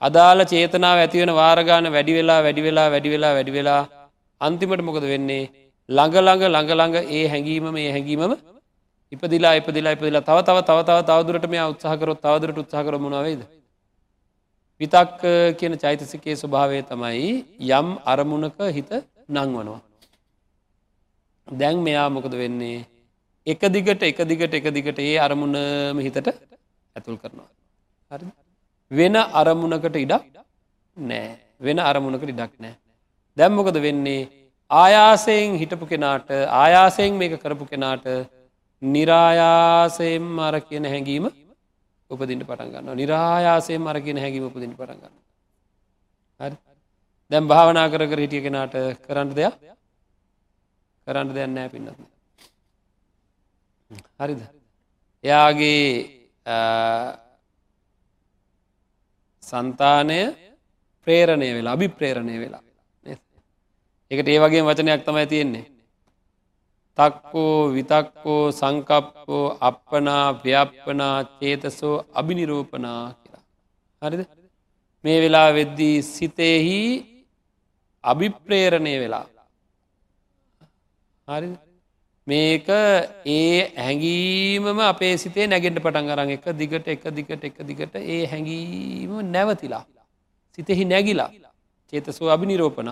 [0.01, 3.81] අදාළ චේතනාව ඇතිවෙන වාරගාන වැඩි වෙලා වැඩි වෙලා වැඩි වෙලා වැඩි වෙලා
[4.41, 5.43] අන්තිමට මොකද වෙන්නේ?
[5.89, 8.33] ළඟළඟ ළඟළඟ ඒ හැඟීම මේ හැඟීමම
[9.11, 10.21] ඉපදිලා ඉපදිලා ඉපදිලා.
[10.21, 13.41] තව තව තව තව තවදුරට මේ උත්සාහකරොත් තවදුරට උත්සාහකර මොනවේද
[14.81, 15.23] විතක්
[15.59, 17.31] කියන චෛතසිකයේ ස්වභාවය තමයි
[17.69, 18.91] යම් අරමුණක හිත
[19.29, 19.81] නංවනවා.
[21.47, 22.85] දැන් මෙයා මොකද වෙන්නේ?
[23.47, 26.27] එක දිගට එක දිගට එක දිගට ඒ අරමුණම හිතට
[26.95, 27.49] ඇතුල් කරනවා.
[28.11, 28.25] හරි
[28.91, 30.25] වෙන අරමුණකට ඉඩක්
[30.97, 31.29] නෑ
[31.59, 32.75] වෙන අරමුණකට ඉඩක් නෑ.
[33.37, 34.29] දැම්මොකද වෙන්නේ?
[34.71, 36.29] ආයාසයෙන් හිටපු කෙනාට
[36.63, 38.05] ආයාසයෙන් මේක කරපු කෙනාට
[38.81, 41.25] නිරායාසයෙන් අර කියන හැඟීම
[42.11, 45.15] උපදින්ට පටන්ගන්න නිරායාසයෙන් අර කියන හැඟීම උපදින් පටන්ගන්න.
[46.39, 46.55] හරි.
[47.31, 49.53] දැම් භාවනා කර කර හිටිය කෙනාට කරන්න දෙයක්?
[51.07, 52.05] කරන්න දෙයක් නෑ පින්නත්න.
[54.17, 54.41] හරිද?
[55.23, 55.83] එයාගේ
[59.43, 60.19] සන්තානය
[61.07, 62.63] ප්‍රේරණය වෙලා අභි ප්‍රේරණය වෙලා
[64.11, 65.65] එකට ඒ වගේ වචනයක් තමයි තියෙන්නේ.
[66.99, 73.43] තක්කෝ විතක්කෝ සංකප්පෝ අපපනා ව්‍යප්පනා චේතසෝ අභිනිරූපනා කියලා.
[74.01, 74.23] හරිද?
[75.03, 76.79] මේ වෙලා වෙද්දී සිතෙහි
[78.03, 79.25] අභිප්‍රේරණය වෙලා.
[81.27, 81.49] හරි
[82.27, 82.67] මේක
[83.27, 89.15] ඒ හැඟීමම අපේ සිතේ නැගෙන්ට පටන් අරන් එක දිගට එක දිගට එක දිගට ඒ හැඟීම
[89.31, 89.85] නැවතිලා.
[90.57, 91.31] සිතෙහි නැගිලා
[91.93, 92.89] චේතසෝ අභි නිරෝපන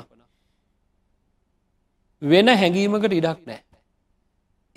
[2.21, 3.66] වෙන හැඟීමකට ඉඩක් නෑ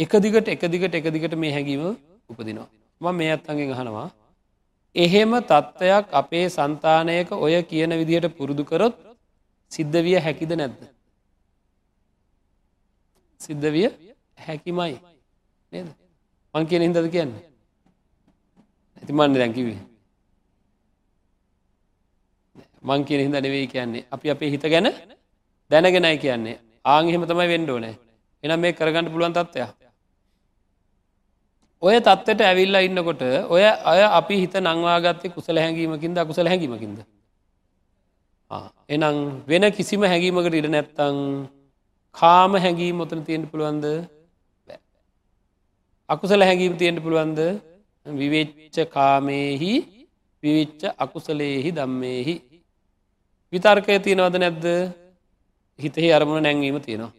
[0.02, 1.82] එක දිගට එක දිගට එක දිගට මේ හැඟීම
[2.30, 2.68] උපදිනවා.
[3.00, 4.08] ම මේ අත්තන්ගෙන් අහනවා.
[4.96, 8.94] එහෙම තත්ත්වයක් අපේ සන්තානයක ඔය කියන විදිහට පුරුදු කරොත්
[9.72, 10.80] සිද්ධ විය හැකිද නැද්ද?
[13.40, 13.86] සිද්ධ විය
[14.38, 14.96] හැකිමයි
[15.72, 15.88] නේද?
[16.54, 17.44] මං කියන හිදද කියන්නේ?
[18.98, 19.78] ඇතිමන්න දැකිවේ
[22.82, 24.06] මං කියන හිද නෙවෙයි කියන්නේ.
[24.10, 24.88] අපි අපේ හිත ගැන
[25.70, 26.56] දැනගෙනයි කියන්නේ.
[26.84, 27.94] ආංහෙම තමයි වෙන්ඩෝනෑ
[28.44, 29.89] එනම් මේ කරගන්න පුළුවන් තත්ත්වයක්.
[31.82, 36.98] ඔය තත්වට ඇවිල්ලා ඉන්නකොට ඔය අය අපි හිත නංවාගත්තේ කුසල හැඟීමකින්ද අකුසල හැඟීමකින්ද?
[38.88, 39.16] එනම්
[39.48, 41.16] වෙන කිසිම හැඟීමකට ඉඩ නැත්තං
[42.14, 43.86] කාම හැඟීම මොතන තියෙන්ට පුළුවන්ද?
[46.08, 47.40] අකුසල හැඟීම තියෙන්ට පුළුවන්ද?
[48.06, 49.74] විවෙච්ච කාමයෙහි
[50.42, 52.34] විවිච්ච අකුසලයෙහි දම්මයෙහි
[53.52, 54.66] විතර්කය තියෙනවද නැද්ද?
[55.78, 57.12] හිතෙහි අරමුණ නැංවීම තියෙනවා.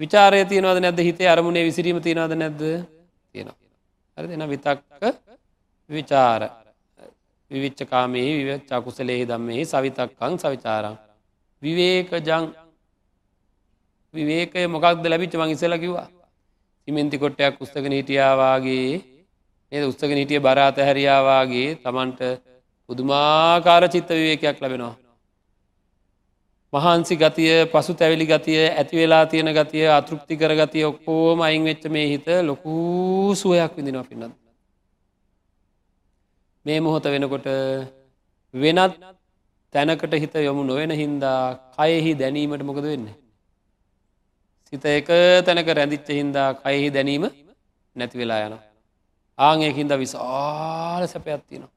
[0.00, 2.62] විචාරය තියෙනවද නැද හිතේ අරමුණේ විසිරීම තියෙනවද නැද්ද?
[3.34, 3.65] තියෙනවා.
[4.18, 5.02] හරි දෙන විතක්ක
[5.90, 6.42] විචාර
[7.50, 10.96] විවිච්ච කාමයේ විවච්ච අකුසලෙහි දම්මෙහි සවිතක්කං සවිචාරං.
[11.62, 12.44] විවේකජං.
[14.14, 15.34] විවේකය මොකක්ද ලැබිච්ච?
[15.34, 16.08] මං ඉසල කිව්වා.
[16.88, 18.90] සිමෙන්ති කොට්ටයක් උස්තගෙන හිටියාවාගේ
[19.72, 22.20] ඒ උත්සගෙන හිටිය බරාත හැරියාවාගේ තමන්ට
[22.88, 24.94] පුදුමාකාර චිත්ත විවේකයක් ලැබෙනවා.
[26.76, 32.08] මහන්සි ගතිය පසු තැවිලි ගතිය ඇතිවෙලා තියෙන ගතිය අතෘප්ති කර ගතිය ඔක්කෝම අයින් වෙච්ච මේ
[32.08, 34.34] හිත ලොකූ සුවයක් විඳිනවා පින්නත්
[36.66, 37.46] මේ මොහොත වෙනකොට
[38.54, 38.94] වෙනත්
[39.72, 41.42] තැනකට හිත යොමු නොවෙන හින්දා
[41.76, 43.06] කයෙහි දැනීමට මොකද වෙන්න.
[44.68, 45.08] සිත එක
[45.46, 47.24] තැනක රැඳිච්ච හින්දා කයෙහි දැනීම
[47.96, 48.54] නැති වෙලා යන.
[49.38, 51.75] ආංයකින්ද විශාල සැපයත්තිනවා.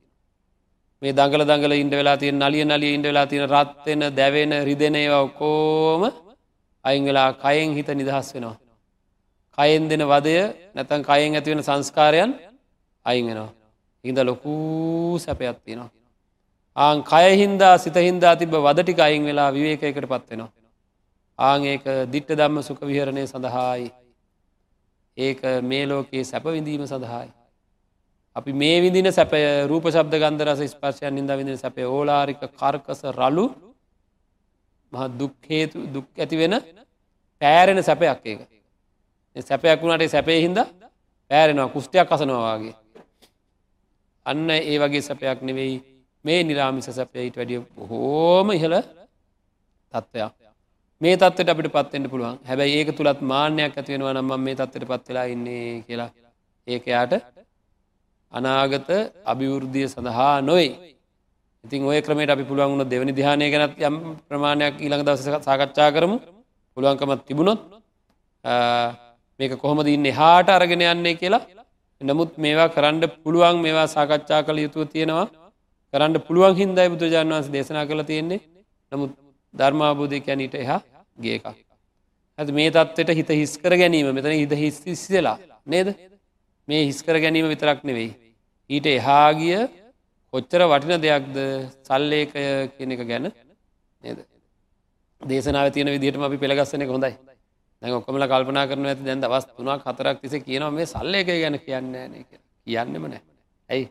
[1.02, 5.22] මේ දඟල දඟල ඉන්ඩ වෙලා තිය නලිය නලිය ඉන්ඩ වෙලා තියෙන රත්වෙන දැවෙන රිදෙන ඒවා
[5.22, 6.02] ඔක්කෝම
[6.86, 8.58] අයින් වෙලා කයෙන් හිත නිදහස් වෙනවා.
[9.58, 10.36] කයෙන් දෙන වදය
[10.76, 12.32] නැතන් කයෙන් ඇතිවෙන සංස්කාරයන්
[13.06, 13.52] අයින් වෙනවා.
[14.04, 15.92] ඉද ලොකූ සැපයක් තියෙනවා.
[16.76, 20.52] ආං කයහින්දා සිතහින්දා තිබ වදටික අයින් වෙලා විවේකයකට පත්වෙනවා.
[21.40, 23.90] ආං ඒක දිට්ට දම්ම සුක විහරණය සඳහායි.
[25.18, 27.39] ඒක මේ ලෝකයේ සැප විඳීම සඳහායි.
[28.36, 33.46] අපි මේ විදින සැපය රූප ශබ්ද ගන්ධ රස ස්පර්ශයන් නිද විදින සැපේ ඕලාරික කර්කස රලු
[34.94, 36.56] මහ දුක්හේතු දුක් ඇති වෙන
[37.42, 38.42] පෑරෙන සැපයක් ඒක.
[39.36, 40.60] සැපයක් වුණට සැපේ හින්ද
[41.32, 42.76] පෑරෙනවා කුෂ්ටයක් අසනවාගේ
[44.26, 45.76] අන්න ඒ වගේ සැපයක් නෙවෙයි
[46.26, 48.78] මේ නිරාමිස සැපයට වැඩිය හෝම ඉහළ
[49.94, 50.34] තත්ත්වයක්
[51.02, 52.40] මේ තත්වට අපිට පත්වෙන්ට පුළුවන්.
[52.48, 56.10] හැබැයි ඒක තුළත් මාන්‍යයක් ඇතිවෙනවා නම් මේ තත්වට පත්වෙලා ඉන්නේ කියලා.
[56.68, 57.14] ඒක යාට
[58.34, 58.90] අනාගත
[59.26, 60.70] අභිවෘද්ධිය සඳහා නොයි
[61.66, 63.96] ඉතින් ඔය ක්‍රමට අපි පුළුවන් වුණ දෙවනි දිහානය ගැනත් යම්
[64.28, 66.18] ප්‍රමාණයක් ඊළඟ දවස සාකච්ඡා කරමු.
[66.78, 67.60] පුළුවන්කමත් තිබුණොත්
[69.40, 71.44] මේක කොහොම දන්න හාට අරගෙන යන්නේ කියලා.
[72.02, 75.28] නමුත් මේවා කරන්න පුළුවන් මේවා සාකච්ඡා කළ යුතුව තියෙනවා.
[75.94, 78.40] කරන්න පුළුවන් හින්දයි බුදුජාන් වන්ස දේශනා කළ තියෙන්නේ.
[78.92, 79.12] නමුත්
[79.54, 80.80] ධර්මාබෝධය කැනීට එහා
[81.18, 81.46] ගේකක්
[82.40, 84.08] ඇති මේ තත්වට හිත හිස්කර ගැනීම.
[84.16, 84.54] මෙතන හිත
[84.86, 85.88] හිස්සිලා නේද?
[86.70, 88.10] මේ හිස්කර ගැනීම විතරක් නෙවෙයි.
[88.70, 89.60] ඊට එහාගිය
[90.34, 91.38] කොච්චර වටින දෙයක්ද
[91.88, 92.44] සල්ලේකය
[92.76, 93.26] කියන එක ගැන
[94.02, 94.20] නේද.
[95.22, 97.14] දේශනාව තියන විදිහටම අපි පෙළගස්සන හොඳයි
[97.82, 101.88] දැ ඔක්කමල කල්පනා කරන ඇති දැන් දවස් තුනා කතරක් තිස කියනවා මේ සල්ලේකය ගැන කියන්න
[102.68, 103.22] කියන්නෙම නෑ.
[103.70, 103.86] ඇයි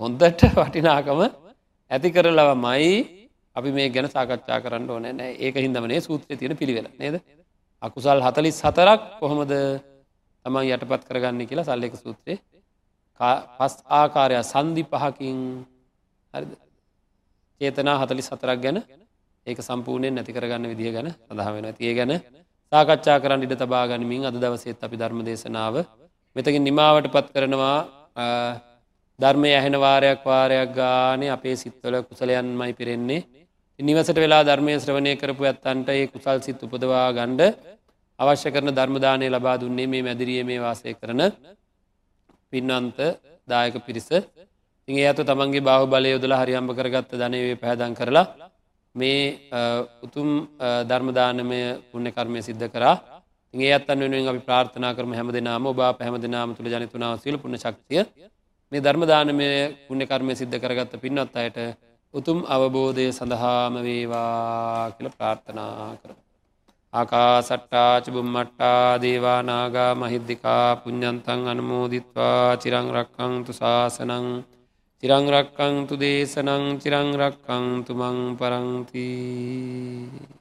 [0.00, 1.20] හොන්දට වටිනාකම
[1.90, 2.88] ඇති කරලව මයි
[3.56, 7.16] අපි මේ ගැන සාකච්ඡා කරන්න ඕන නෑ ඒක හිදමනේ සූත්‍රය තියෙන පිළිවෙල නේද.
[7.82, 9.54] අකුසල් හතලිස් හතරක් කොහොමද
[10.48, 12.38] තමන් යටපත් කරගන්න කියලා සල්ලෙක සූත්‍රය
[13.56, 15.38] පස් ආකාරය සන්ධි පහකින්
[17.60, 18.78] චේතනා හතලි සතරක් ගැන
[19.46, 22.12] ඒක සම්පූර්ණයෙන් නැති කරගන්න විදිහ ගැන සඳහ වෙන තිය ගැන
[22.72, 25.76] සාකච්ඡා කරන්න ඉඩ තබා ගනිමින් අද දවසේත් අපි ධර්ම දේශනාව
[26.36, 27.78] මෙතකින් නිමාවට පත් කරනවා
[29.18, 33.26] ධර්මය ඇහෙන වාරයක් වාරයක් ගානේ අපේ සිත්වල කුසලයන්මයි පිරෙන්නේ.
[33.80, 37.42] නිවසට වෙලා ධර්මය ශ්‍රවණය කරපු ඇත්තන්ට ඒ කුසල් සිත් උපදවා ගණ්ඩ
[38.18, 41.20] අවශ්‍ය කරන ධර්මදානය ලබා දුන්නේ මේ මැදිරිය මේ වාසය කරන
[42.50, 42.98] පින්නන්ත
[43.48, 44.08] දායක පිරිස.
[44.88, 48.26] ඉගේ ඇතු තමන්ගේ බාහ බලය යොදල හරියම්භ කරගත්ත ධනවේ පැදන් කරලා
[48.94, 49.22] මේ
[50.02, 50.28] උතුම්
[50.84, 51.60] ධර්මදානමය
[51.90, 52.96] පුුණ්‍ය කර්මය සිද්ධ කරා.
[53.54, 57.56] ඒ අත්තන් වෙනුවෙන් අපි ප්‍රාර්ථනා කරම හැම දෙනාම ඔබා පැහම දෙනාම තුළ ජනතුනාව සිල පුුණ
[57.56, 58.02] ශක්තිය.
[58.72, 59.48] මේ ධර්මදානමය
[59.86, 61.58] පුුණ්‍ය කර්මය සිද්ධ කරගත්ත පින්නත් අයට
[62.14, 66.18] උතුම් අවබෝධය සඳහාම වේවා කියල ප්‍රාර්ථනා කරම.
[66.92, 74.44] ආකා සට්ටාච බුම්මට්ටා දේවානාගා මහිද්දිකා පුඤ්ඥන්තන් අනුමෝදිත්වා චිරංරක්කංතු ශාසනං
[75.02, 80.37] චිරංරක්කංතු දේශනං චිරංරක්කං තුමං පරංතිී